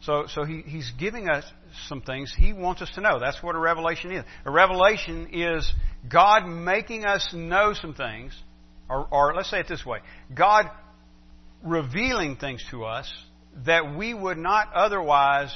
[0.00, 1.44] So, so he, he's giving us
[1.88, 3.18] some things he wants us to know.
[3.18, 4.24] That's what a revelation is.
[4.44, 5.70] A revelation is
[6.08, 8.32] God making us know some things,
[8.88, 9.98] or, or let's say it this way
[10.34, 10.70] God
[11.62, 13.12] revealing things to us
[13.64, 15.52] that we would not otherwise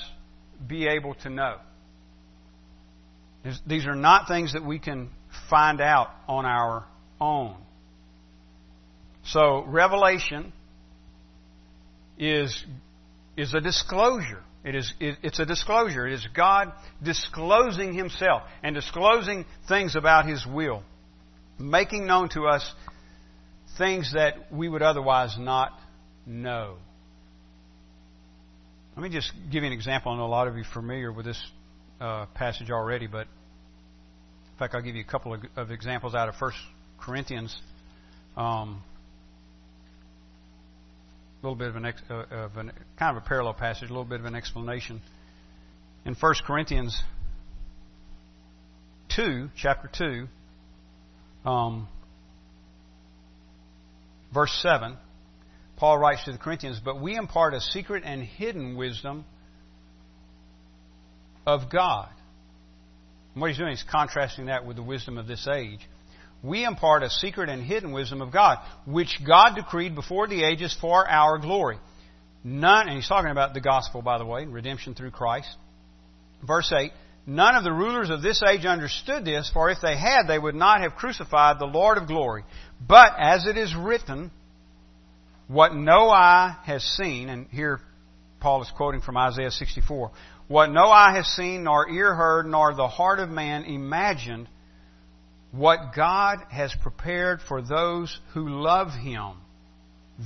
[0.66, 1.57] be able to know.
[3.66, 5.11] These are not things that we can
[5.50, 6.85] find out on our
[7.20, 7.57] own.
[9.24, 10.52] So, revelation
[12.18, 12.64] is,
[13.37, 14.42] is a disclosure.
[14.64, 16.07] It is, it, it's a disclosure.
[16.07, 20.83] It is God disclosing Himself and disclosing things about His will,
[21.59, 22.73] making known to us
[23.77, 25.73] things that we would otherwise not
[26.27, 26.77] know.
[28.97, 30.12] Let me just give you an example.
[30.12, 31.42] I know a lot of you are familiar with this
[32.01, 33.27] uh, passage already, but
[34.53, 36.53] in fact, I'll give you a couple of, of examples out of 1
[37.01, 37.59] Corinthians.
[38.37, 38.83] Um,
[41.42, 44.05] little bit of an, ex, uh, of an kind of a parallel passage, a little
[44.05, 45.00] bit of an explanation.
[46.05, 47.00] In 1 Corinthians
[49.16, 49.90] 2, chapter
[51.44, 51.88] 2, um,
[54.33, 54.96] verse 7,
[55.76, 59.24] Paul writes to the Corinthians, But we impart a secret and hidden wisdom
[61.44, 62.09] of God.
[63.35, 65.81] And what he's doing is contrasting that with the wisdom of this age.
[66.42, 70.76] We impart a secret and hidden wisdom of God, which God decreed before the ages
[70.81, 71.78] for our glory.
[72.44, 75.57] None, and he's talking about the gospel, by the way, redemption through Christ.
[76.44, 76.90] Verse 8,
[77.24, 80.57] None of the rulers of this age understood this, for if they had, they would
[80.57, 82.42] not have crucified the Lord of glory.
[82.85, 84.33] But as it is written,
[85.46, 87.81] what no eye has seen, and here
[88.40, 90.11] Paul is quoting from Isaiah 64,
[90.48, 94.48] what no eye has seen, nor ear heard, nor the heart of man imagined,
[95.53, 99.35] what God has prepared for those who love Him.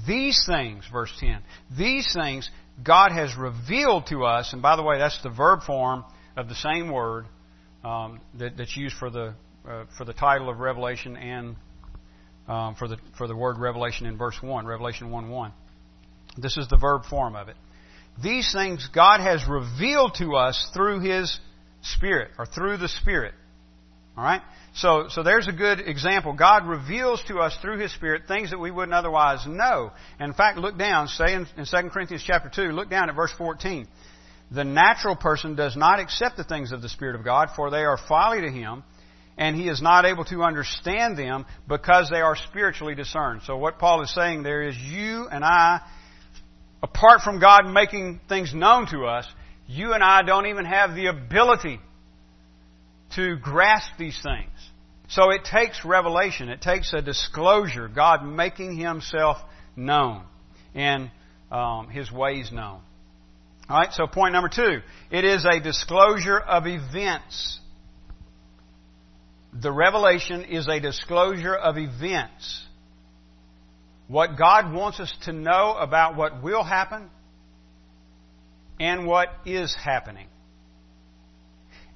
[0.07, 1.43] These things, verse 10,
[1.77, 2.51] these things
[2.83, 6.05] God has revealed to us, and by the way, that's the verb form
[6.37, 7.27] of the same word
[7.85, 9.35] um, that, that's used for the,
[9.69, 11.57] uh, for the title of Revelation and
[12.49, 15.53] um, for, the, for the word revelation in verse 1, Revelation 1 1.
[16.39, 17.57] This is the verb form of it.
[18.23, 21.39] These things God has revealed to us through His
[21.83, 23.35] Spirit, or through the Spirit.
[24.17, 24.43] Alright?
[24.77, 26.35] So, so there's a good example.
[26.35, 29.93] God reveals to us through His Spirit things that we wouldn't otherwise know.
[30.21, 33.33] In fact, look down, say in, in 2 Corinthians chapter 2, look down at verse
[33.39, 33.89] 14.
[34.51, 37.85] The natural person does not accept the things of the Spirit of God, for they
[37.85, 38.85] are folly to him,
[39.39, 43.43] and he is not able to understand them because they are spiritually discerned.
[43.45, 45.81] So what Paul is saying there is you and I,
[46.83, 49.27] apart from God making things known to us,
[49.67, 51.81] you and I don't even have the ability
[53.14, 54.51] to grasp these things.
[55.09, 56.49] So it takes revelation.
[56.49, 57.88] It takes a disclosure.
[57.88, 59.38] God making Himself
[59.77, 60.25] known
[60.75, 61.11] and
[61.51, 62.81] um, His ways known.
[63.69, 63.92] All right.
[63.92, 67.61] So point number two: it is a disclosure of events
[69.61, 72.64] the revelation is a disclosure of events.
[74.09, 77.11] What God wants us to know about what will happen
[78.79, 80.27] and what is happening.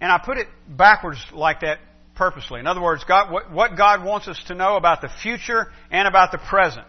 [0.01, 1.79] And I put it backwards like that
[2.15, 2.61] purposely.
[2.61, 6.07] In other words, God, what, what God wants us to know about the future and
[6.07, 6.87] about the present.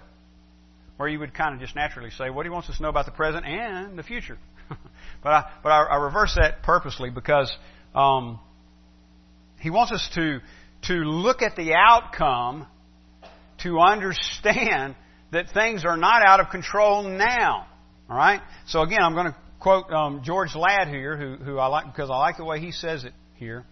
[0.97, 3.05] Where you would kind of just naturally say, what He wants us to know about
[3.05, 4.37] the present and the future.
[5.23, 7.51] but I, but I, I, reverse that purposely because
[7.95, 8.39] um,
[9.59, 10.39] He wants us to
[10.87, 12.67] to look at the outcome
[13.63, 14.95] to understand
[15.31, 17.67] that things are not out of control now.
[18.09, 18.41] All right.
[18.67, 22.09] So again, I'm going to quote um, George Ladd here, who, who I like because
[22.09, 23.63] I like the way he says it here.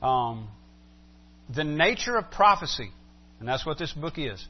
[0.00, 0.48] Um,
[1.54, 2.90] the nature of prophecy,
[3.40, 4.44] and that's what this book is.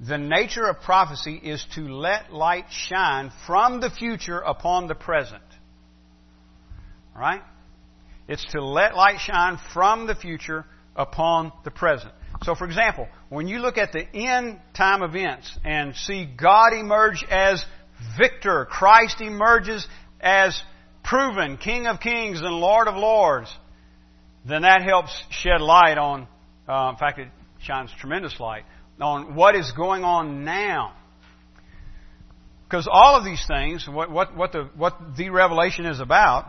[0.00, 5.42] The nature of prophecy is to let light shine from the future upon the present.
[7.14, 7.42] All right?
[8.28, 10.64] It's to let light shine from the future
[10.94, 12.12] upon the present.
[12.42, 17.24] So, for example, when you look at the end time events and see God emerge
[17.30, 17.64] as
[18.18, 19.86] victor, Christ emerges
[20.20, 20.60] as
[21.04, 23.54] proven King of Kings and Lord of Lords,
[24.44, 26.26] then that helps shed light on,
[26.68, 27.28] uh, in fact, it
[27.60, 28.64] shines tremendous light
[29.00, 30.94] on what is going on now.
[32.64, 36.46] because all of these things, what, what, what, the, what the revelation is about,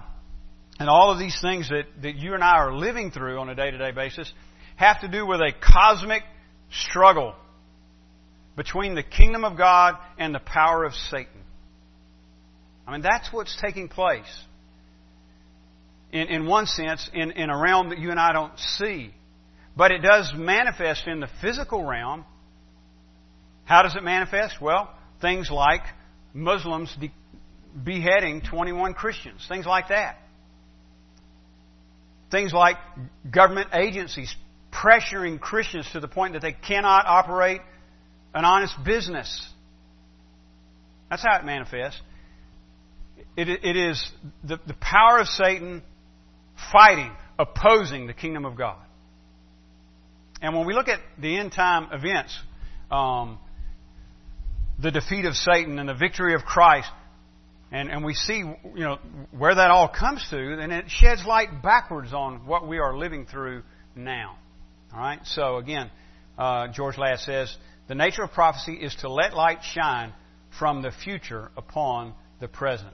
[0.80, 3.56] and all of these things that, that you and I are living through on a
[3.56, 4.32] day to day basis,
[4.76, 6.24] have to do with a cosmic
[6.72, 7.34] struggle
[8.56, 11.42] between the kingdom of God and the power of Satan.
[12.88, 14.42] I mean, that's what's taking place.
[16.12, 19.14] In, in one sense, in, in a realm that you and I don't see.
[19.76, 22.24] But it does manifest in the physical realm.
[23.66, 24.62] How does it manifest?
[24.62, 24.90] Well,
[25.22, 25.82] things like
[26.34, 27.12] Muslims de-
[27.84, 30.18] beheading 21 Christians, things like that.
[32.32, 32.78] Things like
[33.30, 34.34] government agencies
[34.72, 37.62] pressuring Christians to the point that they cannot operate
[38.34, 39.48] an honest business.
[41.10, 42.02] That's how it manifests.
[43.38, 44.12] It, it is
[44.44, 45.84] the, the power of Satan
[46.72, 48.80] fighting, opposing the kingdom of God.
[50.42, 52.38] And when we look at the end time events,
[52.92, 53.38] um,
[54.80, 56.90] the defeat of Satan and the victory of Christ,
[57.72, 58.98] and, and we see you know
[59.32, 63.26] where that all comes to, then it sheds light backwards on what we are living
[63.26, 63.62] through
[63.96, 64.38] now.
[64.94, 65.20] All right.
[65.26, 65.92] So again,
[66.38, 67.56] uh, George Ladd says
[67.88, 70.14] the nature of prophecy is to let light shine
[70.58, 72.94] from the future upon the present.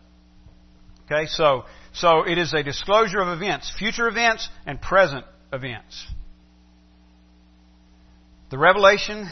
[1.05, 1.27] Okay.
[1.27, 6.07] So so it is a disclosure of events, future events and present events.
[8.49, 9.29] The revelation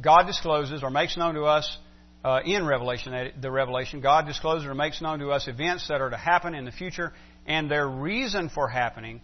[0.00, 1.76] God discloses or makes known to us
[2.24, 6.10] uh, in Revelation, the Revelation, God discloses or makes known to us events that are
[6.10, 7.12] to happen in the future
[7.46, 9.20] and their reason for happening,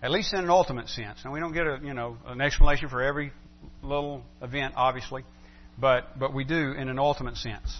[0.00, 1.18] at least in an ultimate sense.
[1.24, 3.32] And we don't get a you know an explanation for every
[3.82, 5.24] little event, obviously,
[5.76, 7.76] but but we do in an ultimate sense.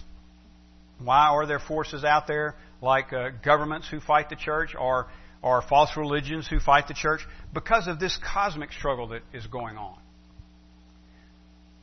[0.99, 5.07] Why are there forces out there like uh, governments who fight the church or
[5.41, 7.21] or false religions who fight the church?
[7.53, 9.97] Because of this cosmic struggle that is going on.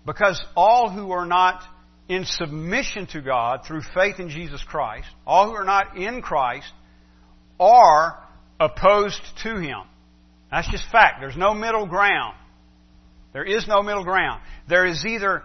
[0.07, 1.63] Because all who are not
[2.09, 6.73] in submission to God through faith in Jesus Christ, all who are not in Christ,
[7.59, 8.19] are
[8.59, 9.83] opposed to Him.
[10.51, 11.21] That's just fact.
[11.21, 12.37] There's no middle ground.
[13.33, 14.43] There is no middle ground.
[14.69, 15.43] There is either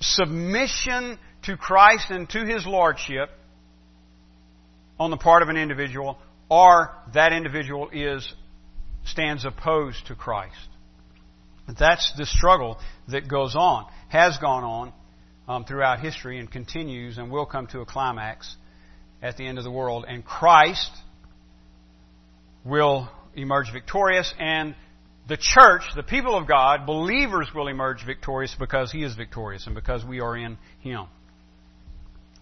[0.00, 3.30] submission to Christ and to His Lordship
[4.98, 6.18] on the part of an individual,
[6.48, 8.32] or that individual is
[9.04, 10.68] stands opposed to Christ.
[11.78, 12.78] That's the struggle
[13.08, 14.92] that goes on, has gone on
[15.48, 18.56] um, throughout history, and continues and will come to a climax
[19.22, 20.04] at the end of the world.
[20.06, 20.90] And Christ
[22.64, 24.74] will emerge victorious, and
[25.28, 29.74] the church, the people of God, believers will emerge victorious because He is victorious and
[29.74, 31.06] because we are in Him.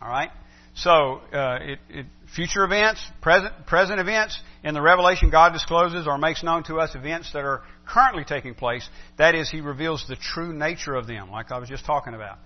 [0.01, 0.31] All right?
[0.75, 6.19] So, uh, it, it, future events, present, present events, in the Revelation, God discloses or
[6.19, 8.89] makes known to us events that are currently taking place.
[9.19, 12.39] That is, He reveals the true nature of them, like I was just talking about.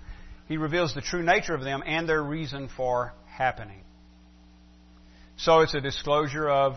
[0.46, 3.80] He reveals the true nature of them and their reason for happening.
[5.36, 6.74] So it's a disclosure of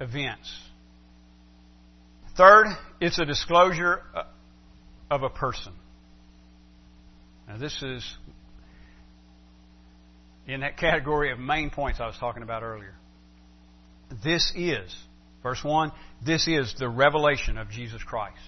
[0.00, 0.52] events.
[2.36, 2.66] Third,
[3.00, 4.24] it's a disclosure uh,
[5.10, 5.72] of a person.
[7.48, 8.16] Now, this is
[10.48, 12.94] in that category of main points I was talking about earlier.
[14.24, 14.96] This is,
[15.42, 15.92] verse 1,
[16.24, 18.40] this is the revelation of Jesus Christ.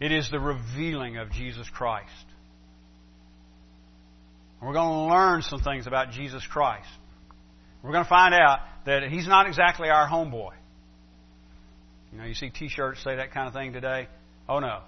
[0.00, 2.08] It is the revealing of Jesus Christ.
[4.60, 6.88] we're going to learn some things about Jesus Christ.
[7.82, 10.52] We're going to find out that He's not exactly our homeboy.
[12.12, 14.06] You know, you see t shirts say that kind of thing today.
[14.48, 14.80] Oh no.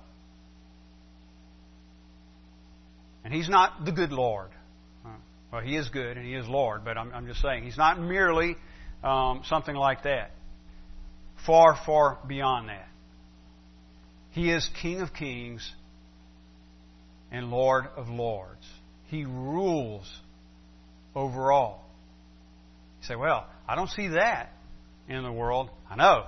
[3.25, 4.51] And He's not the good Lord.
[5.55, 8.01] Well, He is good and He is Lord, but I'm, I'm just saying, He's not
[8.01, 8.57] merely
[9.05, 10.33] um, something like that.
[11.47, 12.89] Far, far beyond that.
[14.33, 15.73] He is King of kings
[17.31, 18.67] and Lord of lords.
[19.07, 20.13] He rules
[21.15, 21.89] over all.
[23.01, 24.51] You say, well, I don't see that
[25.09, 25.71] in the world.
[25.89, 26.25] I know.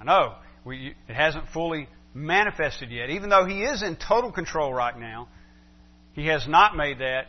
[0.00, 0.34] I know.
[0.64, 3.10] We, it hasn't fully manifested yet.
[3.10, 5.26] Even though He is in total control right now,
[6.12, 7.26] He has not made that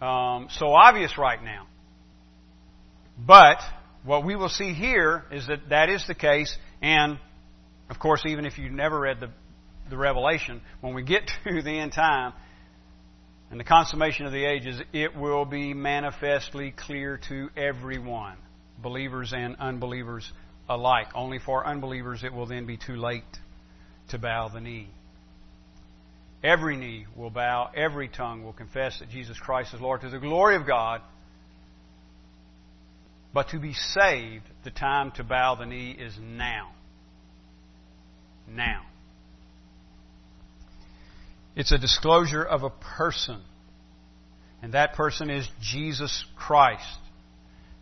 [0.00, 1.66] um, so obvious right now.
[3.18, 3.60] But
[4.04, 7.18] what we will see here is that that is the case, and
[7.90, 9.30] of course, even if you never read the,
[9.90, 12.32] the Revelation, when we get to the end time
[13.50, 18.36] and the consummation of the ages, it will be manifestly clear to everyone,
[18.80, 20.30] believers and unbelievers
[20.68, 21.08] alike.
[21.14, 23.24] Only for unbelievers it will then be too late
[24.10, 24.88] to bow the knee.
[26.42, 30.18] Every knee will bow, every tongue will confess that Jesus Christ is Lord to the
[30.18, 31.00] glory of God.
[33.34, 36.72] But to be saved, the time to bow the knee is now.
[38.48, 38.82] Now.
[41.56, 43.42] It's a disclosure of a person.
[44.62, 46.98] And that person is Jesus Christ.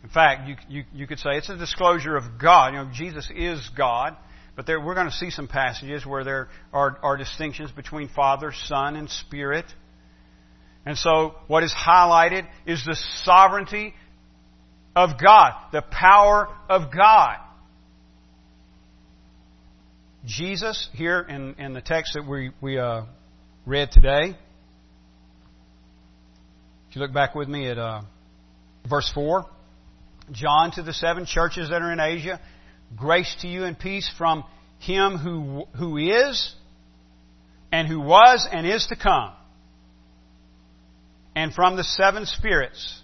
[0.03, 2.73] In fact, you, you, you could say it's a disclosure of God.
[2.73, 4.17] You know, Jesus is God.
[4.57, 8.53] But there, we're going to see some passages where there are, are distinctions between Father,
[8.65, 9.67] Son, and Spirit.
[10.87, 13.93] And so, what is highlighted is the sovereignty
[14.95, 17.37] of God, the power of God.
[20.25, 23.03] Jesus, here in, in the text that we, we uh,
[23.67, 24.37] read today,
[26.89, 28.01] if you look back with me at uh,
[28.89, 29.45] verse 4,
[30.33, 32.41] John to the seven churches that are in Asia,
[32.95, 34.45] Grace to you and peace from
[34.79, 36.55] him who, who is,
[37.73, 39.33] and who was, and is to come.
[41.35, 43.03] And from the seven spirits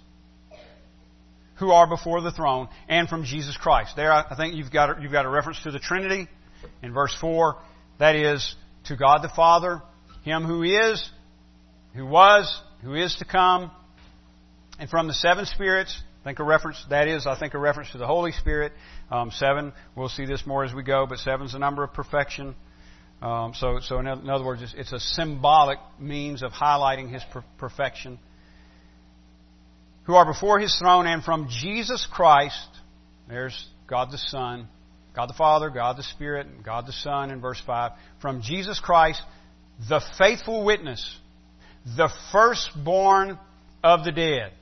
[1.57, 3.95] who are before the throne, and from Jesus Christ.
[3.95, 6.27] There, I think you've got, you've got a reference to the Trinity
[6.83, 7.57] in verse 4.
[7.99, 8.57] That is,
[8.87, 9.81] to God the Father,
[10.25, 11.09] Him who is,
[11.95, 13.71] who was, who is to come,
[14.79, 17.99] and from the seven spirits think a reference, that is, I think a reference to
[17.99, 18.73] the Holy Spirit.
[19.11, 21.93] Um, seven, we'll see this more as we go, but seven is the number of
[21.93, 22.55] perfection.
[23.21, 27.23] Um, so, so in, in, other words, it's, it's, a symbolic means of highlighting His
[27.33, 28.19] per- perfection.
[30.05, 32.69] Who are before His throne and from Jesus Christ,
[33.29, 34.69] there's God the Son,
[35.15, 37.93] God the Father, God the Spirit, and God the Son in verse 5.
[38.21, 39.23] From Jesus Christ,
[39.89, 41.17] the faithful witness,
[41.97, 43.39] the firstborn
[43.85, 44.53] of the dead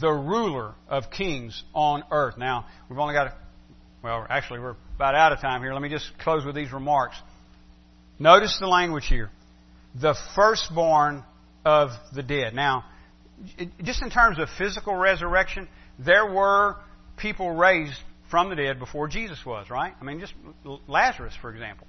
[0.00, 2.36] the ruler of kings on earth.
[2.36, 3.34] Now, we've only got, a,
[4.02, 5.72] well, actually, we're about out of time here.
[5.72, 7.16] Let me just close with these remarks.
[8.18, 9.30] Notice the language here.
[9.94, 11.24] The firstborn
[11.64, 12.54] of the dead.
[12.54, 12.84] Now,
[13.82, 15.68] just in terms of physical resurrection,
[15.98, 16.76] there were
[17.16, 17.98] people raised
[18.30, 19.94] from the dead before Jesus was, right?
[20.00, 20.34] I mean, just
[20.86, 21.86] Lazarus, for example,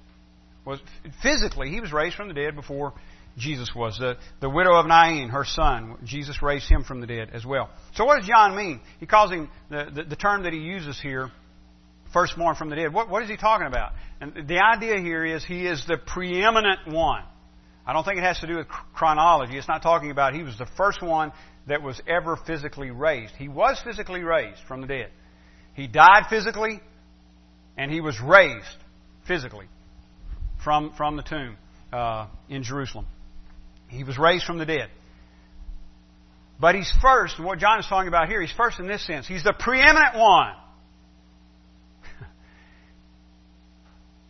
[0.64, 0.80] was
[1.22, 2.92] physically he was raised from the dead before
[3.36, 3.98] Jesus was.
[3.98, 7.70] The, the widow of Nain, her son, Jesus raised him from the dead as well.
[7.94, 8.80] So what does John mean?
[8.98, 11.30] He calls him, the, the, the term that he uses here,
[12.12, 12.92] firstborn from the dead.
[12.92, 13.92] What, what is he talking about?
[14.20, 17.22] And the idea here is he is the preeminent one.
[17.86, 19.56] I don't think it has to do with chronology.
[19.56, 21.32] It's not talking about he was the first one
[21.66, 23.34] that was ever physically raised.
[23.36, 25.10] He was physically raised from the dead.
[25.74, 26.80] He died physically,
[27.76, 28.66] and he was raised
[29.26, 29.66] physically
[30.62, 31.56] from, from the tomb
[31.92, 33.06] uh, in Jerusalem.
[33.90, 34.88] He was raised from the dead.
[36.58, 39.26] But he's first, and what John is talking about here, he's first in this sense.
[39.26, 40.52] He's the preeminent one.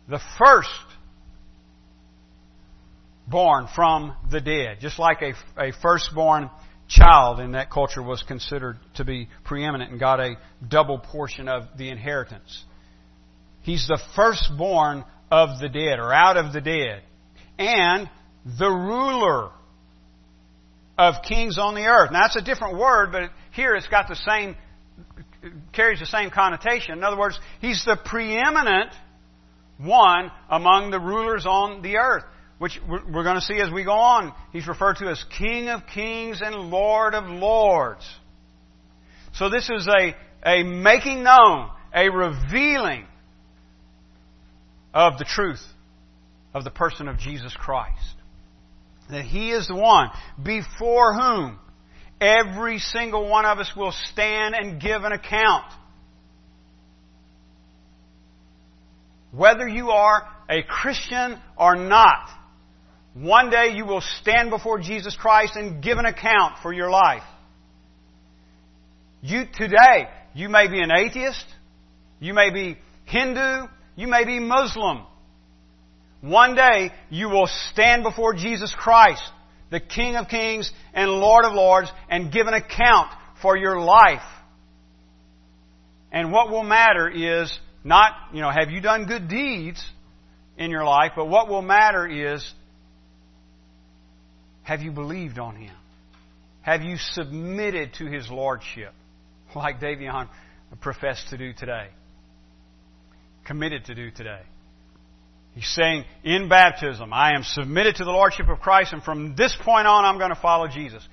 [0.09, 0.69] the first
[3.27, 4.77] born from the dead.
[4.79, 6.49] Just like a, a firstborn
[6.87, 10.35] child in that culture was considered to be preeminent and got a
[10.67, 12.63] double portion of the inheritance.
[13.61, 17.03] He's the firstborn of the dead, or out of the dead
[17.57, 18.09] and
[18.45, 19.51] the ruler
[20.97, 22.11] of kings on the earth.
[22.11, 24.55] Now that's a different word, but here it's got the same,
[25.73, 26.97] carries the same connotation.
[26.97, 28.91] In other words, he's the preeminent
[29.77, 32.23] one among the rulers on the earth,
[32.59, 34.33] which we're going to see as we go on.
[34.51, 38.07] He's referred to as King of Kings and Lord of Lords.
[39.33, 40.15] So this is a,
[40.45, 43.05] a making known, a revealing
[44.93, 45.63] of the truth
[46.53, 48.15] of the person of Jesus Christ.
[49.11, 50.09] That He is the one
[50.41, 51.59] before whom
[52.19, 55.65] every single one of us will stand and give an account.
[59.31, 62.27] Whether you are a Christian or not,
[63.13, 67.23] one day you will stand before Jesus Christ and give an account for your life.
[69.21, 71.45] You today, you may be an atheist,
[72.19, 75.05] you may be Hindu, you may be Muslim.
[76.21, 79.23] One day you will stand before Jesus Christ,
[79.71, 83.11] the King of Kings and Lord of Lords, and give an account
[83.41, 84.21] for your life.
[86.11, 87.51] And what will matter is
[87.83, 89.83] not, you know, have you done good deeds
[90.57, 92.53] in your life, but what will matter is
[94.63, 95.75] have you believed on Him?
[96.61, 98.93] Have you submitted to His Lordship,
[99.55, 100.29] like Davion
[100.81, 101.87] professed to do today?
[103.45, 104.41] Committed to do today.
[105.53, 109.55] He's saying, in baptism, I am submitted to the Lordship of Christ, and from this
[109.59, 111.05] point on, I'm going to follow Jesus.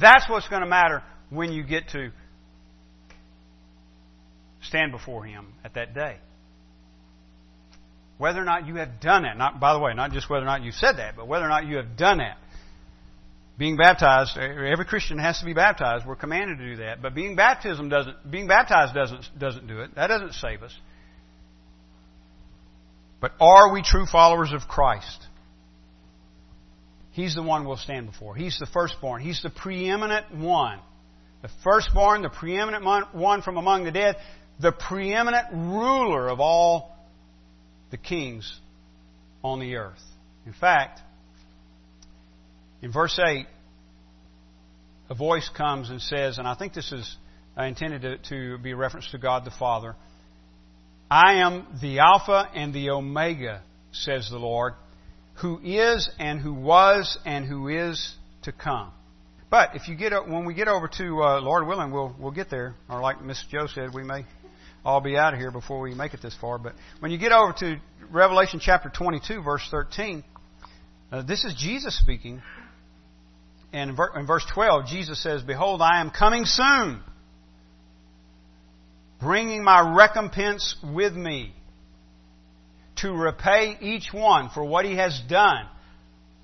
[0.00, 2.10] That's what's going to matter when you get to
[4.62, 6.16] stand before Him at that day.
[8.18, 10.46] Whether or not you have done that, not, by the way, not just whether or
[10.46, 12.38] not you said that, but whether or not you have done that.
[13.56, 16.04] Being baptized, every Christian has to be baptized.
[16.04, 17.00] We're commanded to do that.
[17.00, 19.94] But being baptism doesn't, being baptized doesn't, doesn't do it.
[19.94, 20.76] That doesn't save us.
[23.24, 25.26] But are we true followers of Christ?
[27.12, 28.34] He's the one we'll stand before.
[28.34, 29.22] He's the firstborn.
[29.22, 30.78] He's the preeminent one.
[31.40, 34.16] The firstborn, the preeminent one from among the dead,
[34.60, 36.94] the preeminent ruler of all
[37.90, 38.60] the kings
[39.42, 40.04] on the earth.
[40.44, 41.00] In fact,
[42.82, 43.46] in verse 8,
[45.08, 47.16] a voice comes and says, and I think this is
[47.56, 49.96] intended to, to be a reference to God the Father
[51.14, 53.62] I am the Alpha and the Omega,
[53.92, 54.72] says the Lord,
[55.34, 58.90] who is and who was and who is to come.
[59.48, 62.50] But if you get when we get over to uh, Lord willing, we'll we'll get
[62.50, 62.74] there.
[62.90, 64.26] Or like Miss Joe said, we may
[64.84, 66.58] all be out of here before we make it this far.
[66.58, 67.76] But when you get over to
[68.10, 70.24] Revelation chapter 22, verse 13,
[71.12, 72.42] uh, this is Jesus speaking.
[73.72, 77.04] And in, in verse 12, Jesus says, "Behold, I am coming soon."
[79.24, 81.54] Bringing my recompense with me
[82.96, 85.66] to repay each one for what he has done.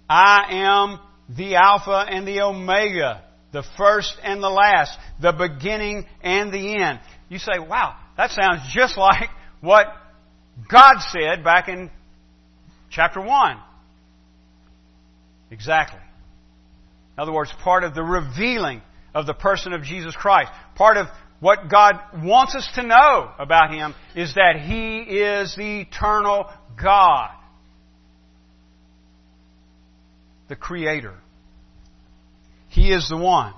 [0.09, 0.99] I am
[1.37, 3.23] the Alpha and the Omega,
[3.53, 7.01] the first and the last, the beginning and the end.
[7.29, 9.29] You say, wow, that sounds just like
[9.61, 9.87] what
[10.71, 11.91] God said back in
[12.91, 13.59] chapter 1.
[15.51, 16.01] Exactly.
[17.17, 18.81] In other words, part of the revealing
[19.15, 20.51] of the person of Jesus Christ.
[20.77, 21.09] Part of
[21.41, 26.47] what God wants us to know about Him is that He is the eternal
[26.81, 27.31] God,
[30.49, 31.15] the Creator.
[32.69, 33.55] He is the one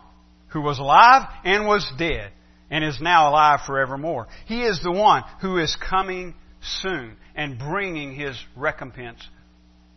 [0.48, 2.30] who was alive and was dead
[2.70, 4.28] and is now alive forevermore.
[4.46, 9.20] He is the one who is coming soon and bringing His recompense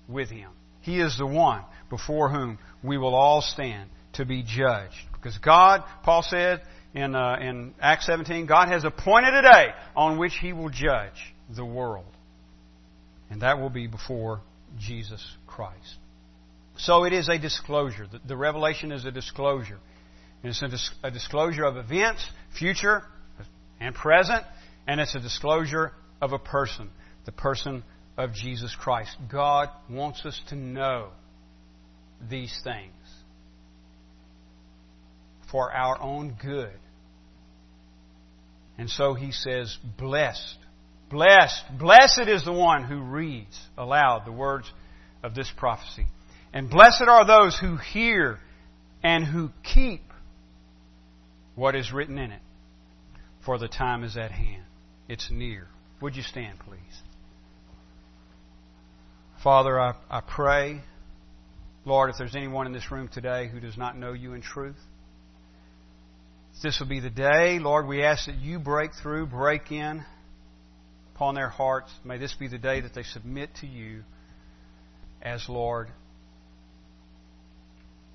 [0.08, 0.50] with Him.
[0.82, 4.96] He is the one before whom we will all stand to be judged.
[5.14, 6.62] Because God, Paul said,
[6.96, 11.34] in, uh, in Acts 17, God has appointed a day on which He will judge
[11.54, 12.06] the world.
[13.30, 14.42] And that will be before
[14.80, 15.98] Jesus Christ.
[16.78, 18.08] So it is a disclosure.
[18.10, 19.80] The, the revelation is a disclosure.
[20.42, 22.26] And it's a, dis- a disclosure of events,
[22.58, 23.04] future
[23.80, 24.44] and present,
[24.88, 25.92] and it's a disclosure
[26.22, 26.90] of a person,
[27.26, 27.84] the person
[28.18, 29.18] of Jesus Christ.
[29.30, 31.10] God wants us to know
[32.30, 32.94] these things
[35.52, 36.72] for our own good.
[38.78, 40.58] And so he says, blessed,
[41.10, 44.72] blessed, blessed is the one who reads aloud the words
[45.24, 46.06] of this prophecy.
[46.54, 48.40] And blessed are those who hear
[49.04, 50.02] and who keep
[51.56, 52.42] what is written in it.
[53.46, 54.64] For the time is at hand.
[55.08, 55.68] It's near.
[56.02, 56.80] Would you stand, please?
[59.44, 60.82] Father, I, I pray,
[61.86, 64.80] Lord, if there's anyone in this room today who does not know you in truth,
[66.64, 70.04] this will be the day, Lord, we ask that you break through, break in
[71.14, 71.92] upon their hearts.
[72.04, 74.04] May this be the day that they submit to you
[75.22, 75.90] as Lord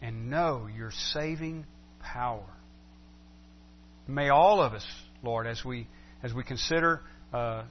[0.02, 1.66] and know your saving
[2.00, 2.46] power.
[4.06, 4.86] May all of us,
[5.22, 5.86] Lord, as we
[6.22, 7.00] as we consider
[7.32, 7.64] uh,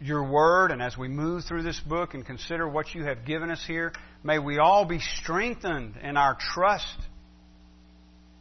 [0.00, 3.50] your word and as we move through this book and consider what you have given
[3.50, 3.92] us here,
[4.24, 6.96] may we all be strengthened in our trust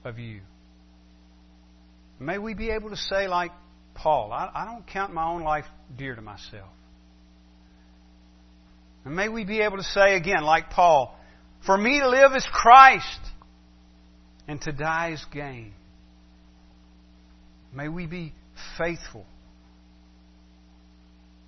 [0.03, 0.41] of you.
[2.21, 3.51] May we be able to say, like
[3.95, 5.65] Paul, I, I don't count my own life
[5.97, 6.69] dear to myself.
[9.03, 11.17] And may we be able to say again, like Paul,
[11.65, 13.19] for me to live is Christ,
[14.47, 15.73] and to die is gain.
[17.73, 18.33] May we be
[18.77, 19.25] faithful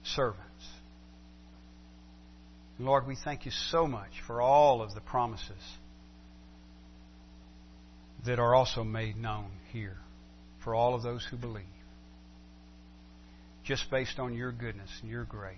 [0.01, 0.41] servants.
[2.79, 5.51] Lord, we thank you so much for all of the promises
[8.25, 9.97] that are also made known here
[10.63, 11.63] for all of those who believe.
[13.63, 15.57] Just based on your goodness and your grace.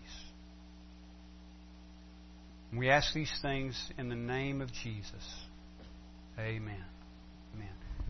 [2.76, 5.24] We ask these things in the name of Jesus.
[6.38, 6.84] Amen.